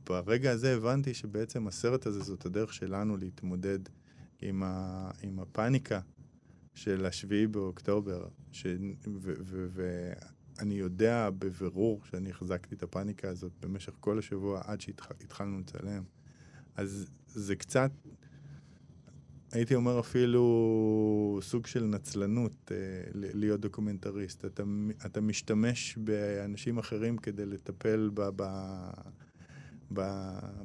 וברגע 0.10 0.52
הזה 0.52 0.76
הבנתי 0.76 1.14
שבעצם 1.14 1.68
הסרט 1.68 2.06
הזה 2.06 2.24
זאת 2.24 2.46
הדרך 2.46 2.74
שלנו 2.74 3.18
להתמודד 3.18 3.80
עם, 4.42 4.64
ה, 4.64 5.12
עם 5.24 5.40
הפאניקה 5.40 6.00
של 6.74 7.06
השביעי 7.06 7.48
באוקטובר, 7.48 8.28
ואני 9.74 10.74
יודע 10.74 11.30
בבירור 11.30 12.02
שאני 12.06 12.30
החזקתי 12.30 12.76
את 12.76 12.84
הפאניקה 12.84 13.30
הזאת 13.30 13.52
במשך 13.60 13.94
כל 14.00 14.20
השבוע 14.20 14.62
עד 14.66 14.82
שהתחלנו 14.82 15.60
לצלם. 15.60 16.04
אז 16.76 17.10
זה 17.28 17.56
קצת, 17.56 17.92
הייתי 19.52 19.76
אומר 19.76 20.00
אפילו 20.00 21.40
סוג 21.42 21.66
של 21.66 21.84
נצלנות 21.84 22.72
אה, 22.72 22.78
להיות 23.14 23.60
דוקומנטריסט. 23.60 24.46
אתה, 24.46 24.64
אתה 25.06 25.22
משתמש 25.22 25.98
באנשים 25.98 26.78
אחרים 26.78 27.18
כדי 27.18 27.46
לטפל 27.46 28.10
ב... 28.14 28.22
ב 28.36 28.44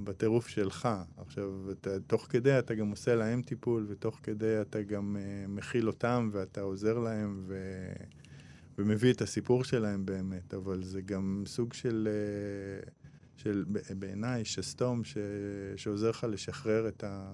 בטירוף 0.05 0.49
שלך. 0.49 0.89
עכשיו, 1.17 1.71
אתה, 1.71 2.01
תוך 2.01 2.27
כדי 2.31 2.59
אתה 2.59 2.75
גם 2.75 2.91
עושה 2.91 3.15
להם 3.15 3.43
טיפול, 3.43 3.87
ותוך 3.89 4.21
כדי 4.23 4.61
אתה 4.61 4.83
גם 4.83 5.17
אה, 5.17 5.51
מכיל 5.51 5.87
אותם, 5.87 6.31
ואתה 6.33 6.61
עוזר 6.61 6.99
להם, 6.99 7.45
ו... 7.47 7.57
ומביא 8.79 9.13
את 9.13 9.23
הסיפור 9.23 9.65
שלהם 9.65 10.07
באמת, 10.07 10.55
אבל 10.55 10.83
זה 10.85 11.01
גם 11.01 11.43
סוג 11.47 11.73
של, 11.73 12.09
אה, 12.87 12.91
של 13.37 13.65
בעיניי, 13.99 14.45
שסתום, 14.45 15.05
ש... 15.05 15.17
שעוזר 15.77 16.11
לך 16.11 16.27
לשחרר 16.31 16.89
את, 16.89 17.05
ה... 17.05 17.33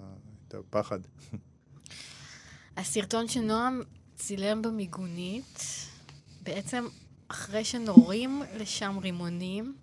את 0.49 0.55
הפחד. 0.55 1.01
הסרטון 2.77 3.29
שנועם 3.29 3.81
צילם 4.17 4.63
במיגונית, 4.63 5.63
בעצם 6.43 6.85
אחרי 7.29 7.65
שנורים 7.65 8.43
לשם 8.57 8.99
רימונים, 9.03 9.75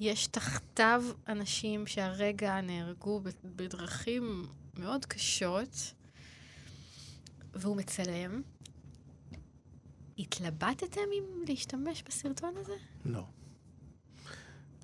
יש 0.00 0.26
תחתיו 0.26 1.04
אנשים 1.28 1.86
שהרגע 1.86 2.60
נהרגו 2.60 3.20
בדרכים 3.44 4.46
מאוד 4.78 5.04
קשות, 5.04 5.94
והוא 7.54 7.76
מצלם. 7.76 8.42
התלבטתם 10.18 11.00
אם 11.18 11.24
להשתמש 11.48 12.02
בסרטון 12.08 12.54
הזה? 12.56 12.74
לא. 13.04 13.24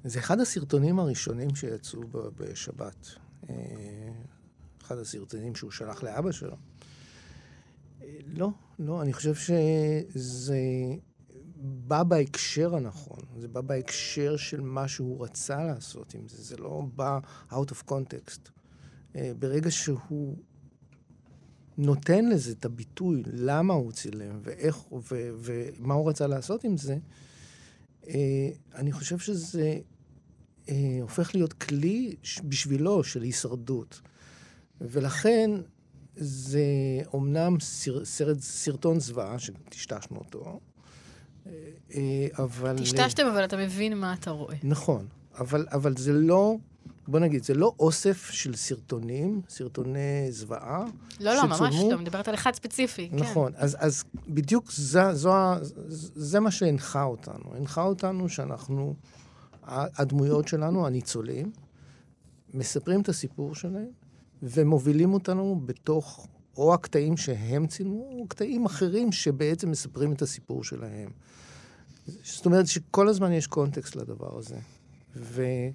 זה 0.04 0.18
אחד 0.18 0.40
הסרטונים 0.40 0.98
הראשונים 0.98 1.54
שיצאו 1.54 2.00
בשבת. 2.12 3.06
אה, 3.50 3.54
אחד 4.82 4.98
הסרטונים 4.98 5.54
שהוא 5.54 5.70
שלח 5.70 6.02
לאבא 6.02 6.32
שלו. 6.32 6.56
אה, 8.02 8.18
לא, 8.26 8.48
לא, 8.78 9.02
אני 9.02 9.12
חושב 9.12 9.34
שזה 9.34 10.60
בא 11.66 12.02
בהקשר 12.02 12.74
הנכון, 12.74 13.18
זה 13.38 13.48
בא 13.48 13.60
בהקשר 13.60 14.36
של 14.36 14.60
מה 14.60 14.88
שהוא 14.88 15.24
רצה 15.24 15.64
לעשות 15.64 16.14
עם 16.14 16.28
זה, 16.28 16.42
זה 16.42 16.56
לא 16.56 16.82
בא 16.94 17.18
out 17.50 17.70
of 17.70 17.90
context. 17.90 18.50
אה, 19.16 19.32
ברגע 19.38 19.70
שהוא 19.70 20.36
נותן 21.78 22.28
לזה 22.28 22.52
את 22.52 22.64
הביטוי, 22.64 23.22
למה 23.32 23.74
הוא 23.74 23.92
צילם 23.92 24.40
ואיך, 24.42 24.92
ו, 24.92 25.30
ומה 25.38 25.94
הוא 25.94 26.08
רצה 26.08 26.26
לעשות 26.26 26.64
עם 26.64 26.76
זה, 26.76 26.98
אה, 28.08 28.48
אני 28.74 28.92
חושב 28.92 29.18
שזה 29.18 29.78
אה, 30.68 30.98
הופך 31.02 31.34
להיות 31.34 31.52
כלי 31.52 32.16
בשבילו 32.44 33.04
של 33.04 33.22
הישרדות. 33.22 34.00
ולכן 34.80 35.50
זה 36.16 36.64
אומנם 37.12 37.56
סרט, 38.04 38.40
סרטון 38.40 39.00
זוועה, 39.00 39.38
שטשטשנו 39.38 40.18
אותו, 40.18 40.60
אבל... 42.38 42.76
טשטשתם, 42.78 43.26
אבל 43.26 43.44
אתה 43.44 43.56
מבין 43.56 43.98
מה 43.98 44.14
אתה 44.14 44.30
רואה. 44.30 44.56
נכון, 44.62 45.06
אבל, 45.38 45.66
אבל 45.72 45.96
זה 45.96 46.12
לא... 46.12 46.56
בוא 47.08 47.20
נגיד, 47.20 47.44
זה 47.44 47.54
לא 47.54 47.72
אוסף 47.80 48.30
של 48.30 48.56
סרטונים, 48.56 49.40
סרטוני 49.48 50.26
זוועה. 50.30 50.84
לא, 51.20 51.34
לא, 51.34 51.46
ממש 51.46 51.74
לא, 51.90 51.98
מדברת 51.98 52.28
על 52.28 52.34
אחד 52.34 52.54
ספציפי. 52.54 53.08
כן. 53.08 53.16
נכון, 53.16 53.52
כן. 53.52 53.58
אז, 53.58 53.76
אז 53.80 54.04
בדיוק 54.28 54.72
זה, 54.72 55.14
זו, 55.14 55.32
זה 56.14 56.40
מה 56.40 56.50
שהנחה 56.50 57.02
אותנו. 57.02 57.54
הנחה 57.56 57.82
אותנו 57.82 58.28
שאנחנו, 58.28 58.94
הדמויות 59.66 60.48
שלנו, 60.48 60.86
הניצולים, 60.86 61.52
מספרים 62.54 63.00
את 63.00 63.08
הסיפור 63.08 63.54
שלהם, 63.54 63.88
ומובילים 64.42 65.14
אותנו 65.14 65.60
בתוך 65.64 66.28
או 66.56 66.74
הקטעים 66.74 67.16
שהם 67.16 67.66
צילמו, 67.66 68.02
או 68.02 68.26
קטעים 68.28 68.66
אחרים 68.66 69.12
שבעצם 69.12 69.70
מספרים 69.70 70.12
את 70.12 70.22
הסיפור 70.22 70.64
שלהם. 70.64 71.10
זאת 72.06 72.46
אומרת 72.46 72.66
שכל 72.66 73.08
הזמן 73.08 73.32
יש 73.32 73.46
קונטקסט 73.46 73.96
לדבר 73.96 74.38
הזה. 74.38 74.56
ויש 75.16 75.74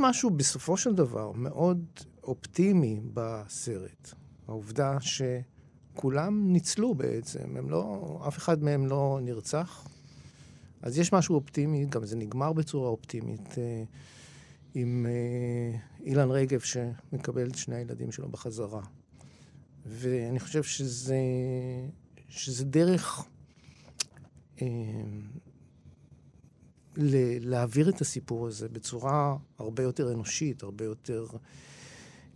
משהו 0.00 0.30
בסופו 0.30 0.76
של 0.76 0.94
דבר 0.94 1.32
מאוד 1.32 1.84
אופטימי 2.22 3.00
בסרט. 3.14 4.14
העובדה 4.48 4.96
שכולם 5.00 6.52
ניצלו 6.52 6.94
בעצם, 6.94 7.56
הם 7.56 7.70
לא, 7.70 8.18
אף 8.28 8.38
אחד 8.38 8.62
מהם 8.62 8.86
לא 8.86 9.18
נרצח. 9.22 9.88
אז 10.82 10.98
יש 10.98 11.12
משהו 11.12 11.34
אופטימי, 11.34 11.86
גם 11.86 12.04
זה 12.04 12.16
נגמר 12.16 12.52
בצורה 12.52 12.88
אופטימית, 12.88 13.58
אה, 13.58 13.84
עם 14.74 15.06
אה, 15.08 15.78
אילן 16.04 16.30
רגב 16.30 16.60
שמקבל 16.60 17.48
את 17.48 17.54
שני 17.54 17.76
הילדים 17.76 18.12
שלו 18.12 18.28
בחזרה. 18.28 18.82
ואני 19.86 20.40
חושב 20.40 20.62
שזה, 20.62 21.20
שזה 22.28 22.64
דרך 22.64 23.24
אה, 24.62 24.66
להעביר 27.40 27.88
את 27.88 28.00
הסיפור 28.00 28.46
הזה 28.46 28.68
בצורה 28.68 29.36
הרבה 29.58 29.82
יותר 29.82 30.12
אנושית, 30.12 30.62
הרבה 30.62 30.84
יותר 30.84 31.26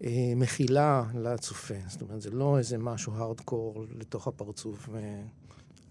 אה, 0.05 0.33
מכילה 0.37 1.05
לצופה. 1.15 1.75
זאת 1.89 2.03
אומרת, 2.03 2.23
זה 2.23 2.31
לא 2.31 2.59
איזה 2.59 2.79
משהו 2.79 3.15
הארדקור 3.15 3.85
לתוך 3.91 4.29
הפרצוף. 4.29 4.89
ו... 4.93 5.21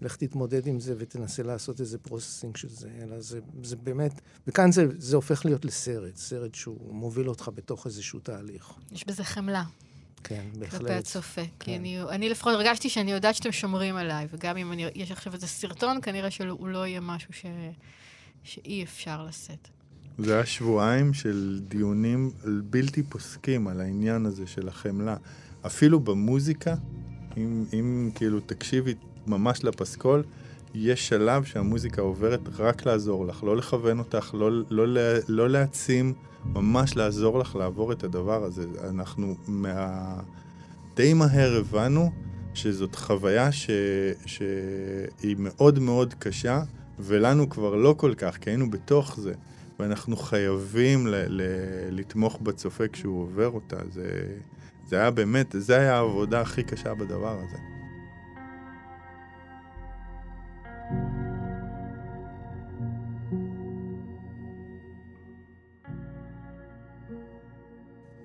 לך 0.02 0.16
תתמודד 0.16 0.66
עם 0.66 0.80
זה 0.80 0.94
ותנסה 0.98 1.42
לעשות 1.42 1.80
איזה 1.80 1.98
processing 1.98 2.56
של 2.56 2.68
זה, 2.68 2.90
אלא 3.02 3.20
זה, 3.20 3.40
זה 3.62 3.76
באמת, 3.76 4.20
וכאן 4.46 4.72
זה, 4.72 4.86
זה 4.98 5.16
הופך 5.16 5.44
להיות 5.44 5.64
לסרט, 5.64 6.16
סרט 6.16 6.54
שהוא 6.54 6.94
מוביל 6.94 7.28
אותך 7.28 7.50
בתוך 7.54 7.86
איזשהו 7.86 8.20
תהליך. 8.20 8.72
יש 8.92 9.06
בזה 9.06 9.24
חמלה. 9.24 9.64
כן, 10.24 10.42
בהחלט. 10.58 10.80
כלפי 10.80 10.92
הצופה. 10.92 11.42
כן. 11.42 11.50
כי 11.58 11.76
אני, 11.76 12.02
אני 12.02 12.28
לפחות 12.28 12.54
הרגשתי 12.54 12.88
שאני 12.88 13.12
יודעת 13.12 13.34
שאתם 13.34 13.52
שומרים 13.52 13.96
עליי, 13.96 14.26
וגם 14.32 14.56
אם 14.56 14.72
אני, 14.72 14.86
יש 14.94 15.10
עכשיו 15.10 15.34
איזה 15.34 15.46
סרטון, 15.46 16.00
כנראה 16.02 16.30
שהוא 16.30 16.68
לא 16.68 16.86
יהיה 16.86 17.00
משהו 17.00 17.32
ש, 17.32 17.46
שאי 18.44 18.82
אפשר 18.82 19.24
לשאת. 19.24 19.68
זה 20.18 20.34
היה 20.34 20.46
שבועיים 20.46 21.14
של 21.14 21.60
דיונים 21.68 22.30
בלתי 22.44 23.02
פוסקים 23.02 23.68
על 23.68 23.80
העניין 23.80 24.26
הזה 24.26 24.46
של 24.46 24.68
החמלה. 24.68 25.16
אפילו 25.66 26.00
במוזיקה, 26.00 26.74
אם, 27.36 27.64
אם 27.72 28.10
כאילו 28.14 28.40
תקשיבי 28.40 28.94
ממש 29.26 29.64
לפסקול, 29.64 30.24
יש 30.74 31.08
שלב 31.08 31.44
שהמוזיקה 31.44 32.02
עוברת 32.02 32.40
רק 32.58 32.86
לעזור 32.86 33.26
לך, 33.26 33.44
לא 33.44 33.56
לכוון 33.56 33.98
אותך, 33.98 34.34
לא, 34.34 34.50
לא, 34.70 35.02
לא 35.28 35.50
להעצים, 35.50 36.14
ממש 36.44 36.96
לעזור 36.96 37.38
לך 37.38 37.56
לעבור 37.56 37.92
את 37.92 38.04
הדבר 38.04 38.44
הזה. 38.44 38.64
אנחנו 38.90 39.34
מה... 39.48 40.14
די 40.96 41.14
מהר 41.14 41.56
הבנו 41.56 42.10
שזאת 42.54 42.94
חוויה 42.94 43.52
ש... 43.52 43.70
שהיא 44.26 45.36
מאוד 45.38 45.78
מאוד 45.78 46.14
קשה, 46.18 46.62
ולנו 46.98 47.48
כבר 47.48 47.74
לא 47.74 47.94
כל 47.98 48.14
כך, 48.16 48.36
כי 48.36 48.50
היינו 48.50 48.70
בתוך 48.70 49.20
זה. 49.20 49.32
ואנחנו 49.78 50.16
חייבים 50.16 51.06
ל- 51.06 51.24
ל- 51.28 51.88
לתמוך 51.90 52.40
בצופה 52.42 52.88
כשהוא 52.88 53.22
עובר 53.22 53.48
אותה. 53.48 53.76
זה, 53.92 54.36
זה 54.86 54.96
היה 55.00 55.10
באמת, 55.10 55.54
זה 55.58 55.76
היה 55.76 55.96
העבודה 55.96 56.40
הכי 56.40 56.62
קשה 56.62 56.94
בדבר 56.94 57.38
הזה. 57.40 57.77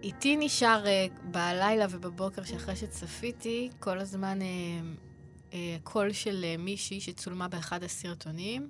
איתי 0.03 0.37
נשאר 0.37 0.83
uh, 0.85 1.21
בלילה 1.23 1.85
ובבוקר 1.89 2.43
שאחרי 2.43 2.75
שצפיתי, 2.75 3.69
כל 3.79 3.99
הזמן 3.99 4.39
uh, 4.41 5.51
uh, 5.51 5.55
קול 5.83 6.13
של 6.13 6.45
מישהי 6.59 7.01
שצולמה 7.01 7.47
באחד 7.47 7.83
הסרטונים, 7.83 8.69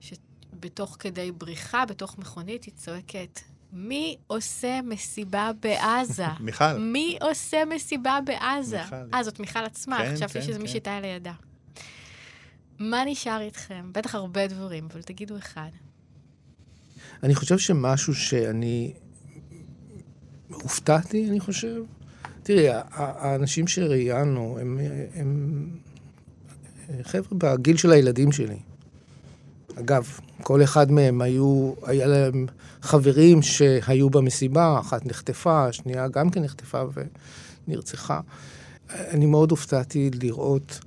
שבתוך 0.00 0.96
כדי 0.98 1.32
בריחה, 1.32 1.86
בתוך 1.86 2.18
מכונית, 2.18 2.64
היא 2.64 2.74
צועקת, 2.74 3.40
מי 3.72 4.16
עושה 4.26 4.80
מסיבה 4.82 5.50
בעזה? 5.60 6.26
מיכל. 6.40 6.78
מי 6.78 7.18
עושה 7.20 7.64
מסיבה 7.64 8.18
בעזה? 8.24 8.82
מיכל. 8.82 8.96
אה, 9.14 9.22
זאת 9.22 9.40
מיכל 9.40 9.64
עצמה, 9.64 9.98
כן, 9.98 10.14
חשבתי 10.14 10.32
כן, 10.32 10.42
שזה 10.42 10.52
כן. 10.52 10.62
מי 10.62 10.68
שהייתה 10.68 11.00
לידה. 11.00 11.32
מה 12.78 13.04
נשאר 13.06 13.40
איתכם? 13.40 13.90
בטח 13.92 14.14
הרבה 14.14 14.46
דברים, 14.46 14.88
אבל 14.92 15.02
תגידו 15.02 15.38
אחד. 15.38 15.70
אני 17.22 17.34
חושב 17.34 17.58
שמשהו 17.58 18.14
שאני 18.14 18.94
הופתעתי, 20.48 21.30
אני 21.30 21.40
חושב. 21.40 21.82
תראי, 22.42 22.66
האנשים 22.90 23.66
שראיינו 23.66 24.58
הם, 24.60 24.78
הם 25.14 25.68
חבר'ה 27.02 27.28
בגיל 27.38 27.76
של 27.76 27.92
הילדים 27.92 28.32
שלי. 28.32 28.58
אגב, 29.80 30.18
כל 30.42 30.62
אחד 30.62 30.90
מהם 30.90 31.20
היו, 31.20 31.72
היה 31.82 32.06
להם 32.06 32.46
חברים 32.82 33.42
שהיו 33.42 34.10
במסיבה, 34.10 34.80
אחת 34.80 35.06
נחטפה, 35.06 35.66
השנייה 35.66 36.08
גם 36.08 36.30
כן 36.30 36.42
נחטפה 36.42 36.82
ונרצחה. 37.68 38.20
אני 38.90 39.26
מאוד 39.26 39.50
הופתעתי 39.50 40.10
לראות 40.22 40.80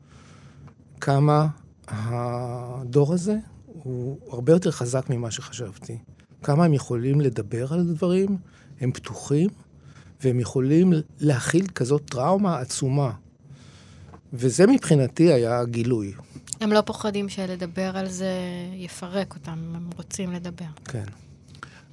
כמה 1.01 1.47
הדור 1.87 3.13
הזה 3.13 3.37
הוא 3.65 4.17
הרבה 4.29 4.53
יותר 4.53 4.71
חזק 4.71 5.09
ממה 5.09 5.31
שחשבתי. 5.31 5.97
כמה 6.43 6.65
הם 6.65 6.73
יכולים 6.73 7.21
לדבר 7.21 7.73
על 7.73 7.93
דברים, 7.93 8.37
הם 8.81 8.91
פתוחים, 8.91 9.49
והם 10.23 10.39
יכולים 10.39 10.93
להכיל 11.19 11.67
כזאת 11.67 12.01
טראומה 12.05 12.59
עצומה. 12.59 13.11
וזה 14.33 14.67
מבחינתי 14.67 15.33
היה 15.33 15.65
גילוי. 15.65 16.13
הם 16.61 16.71
לא 16.71 16.81
פוחדים 16.81 17.29
שלדבר 17.29 17.97
על 17.97 18.09
זה 18.09 18.33
יפרק 18.73 19.35
אותם, 19.35 19.59
הם 19.75 19.89
רוצים 19.97 20.31
לדבר. 20.31 20.65
כן. 20.85 21.03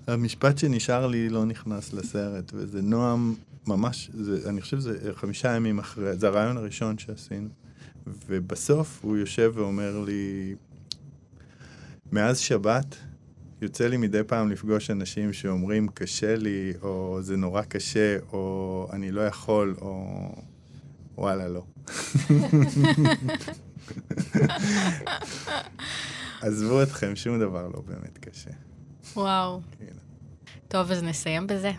המשפט 0.07 0.59
שנשאר 0.59 1.07
לי 1.07 1.29
לא 1.29 1.45
נכנס 1.45 1.93
לסרט, 1.93 2.53
וזה 2.55 2.83
נועם 2.83 3.35
ממש, 3.67 4.11
זה, 4.15 4.49
אני 4.49 4.61
חושב 4.61 4.81
שזה 4.81 5.13
חמישה 5.15 5.57
ימים 5.57 5.79
אחרי, 5.79 6.17
זה 6.17 6.29
הרעיון 6.29 6.57
הראשון 6.57 6.99
שעשינו. 6.99 7.49
ובסוף 8.29 8.99
הוא 9.03 9.17
יושב 9.17 9.53
ואומר 9.55 10.01
לי, 10.07 10.55
מאז 12.13 12.39
שבת 12.39 12.97
יוצא 13.63 13.87
לי 13.87 13.97
מדי 13.97 14.21
פעם 14.27 14.51
לפגוש 14.51 14.91
אנשים 14.91 15.33
שאומרים 15.33 15.89
קשה 15.89 16.37
לי, 16.37 16.73
או 16.83 17.19
זה 17.23 17.37
נורא 17.37 17.63
קשה, 17.63 18.17
או 18.33 18.89
אני 18.93 19.11
לא 19.11 19.21
יכול, 19.21 19.75
או 19.81 20.29
וואלה 21.19 21.49
לא. 21.49 21.63
עזבו 26.41 26.83
אתכם, 26.83 27.17
שום 27.17 27.41
דבר 27.41 27.69
לא 27.75 27.81
באמת 27.87 28.19
קשה. 28.19 28.51
וואו. 29.17 29.61
כן. 29.79 29.95
טוב, 30.69 30.91
אז 30.91 31.03
נסיים 31.03 31.47
בזה. 31.47 31.73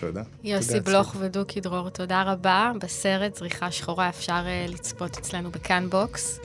תודה. 0.00 0.22
יוסי 0.44 0.80
בלוך 0.80 1.16
ודוקי 1.18 1.60
דרור, 1.60 1.88
תודה 1.88 2.22
רבה. 2.22 2.72
בסרט 2.80 3.36
זריחה 3.36 3.70
שחורה 3.70 4.08
אפשר 4.08 4.44
uh, 4.44 4.70
לצפות 4.70 5.18
אצלנו 5.18 5.50
בכאן 5.50 5.90
בוקס. 5.90 6.40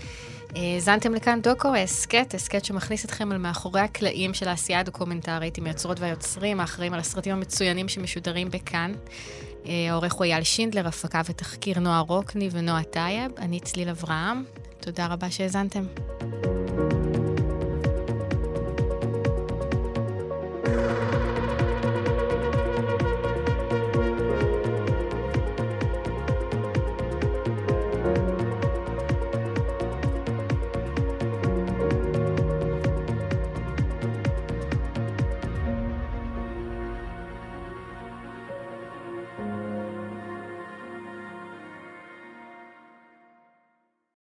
האזנתם 0.56 1.14
אה, 1.14 1.16
לכאן 1.16 1.42
דוקו, 1.42 1.76
הסכת, 1.76 2.34
הסכת 2.34 2.66
שמכניס 2.66 3.06
אתכם 3.06 3.32
על 3.32 3.38
מאחורי 3.38 3.82
הקלעים 3.82 4.34
של 4.34 4.48
העשייה 4.48 4.80
הדוקומנטרית 4.80 5.58
עם 5.58 5.66
היוצרות 5.66 6.00
והיוצרים, 6.00 6.60
האחראים 6.60 6.94
על 6.94 7.00
הסרטים 7.00 7.34
המצוינים 7.34 7.88
שמשודרים 7.88 8.50
בכאן. 8.50 8.94
אה, 9.64 9.68
העורך 9.90 10.14
הוא 10.14 10.24
אייל 10.24 10.44
שינדלר, 10.44 10.88
הפקה 10.88 11.22
ותחקיר 11.30 11.80
נועה 11.80 12.00
רוקני 12.00 12.50
ונועה 12.52 12.84
טייב. 12.84 13.32
אני 13.38 13.60
צליל 13.60 13.90
אברהם. 13.90 14.44
תודה 14.80 15.08
רבה 15.08 15.32
שהאזנתם. 15.32 15.84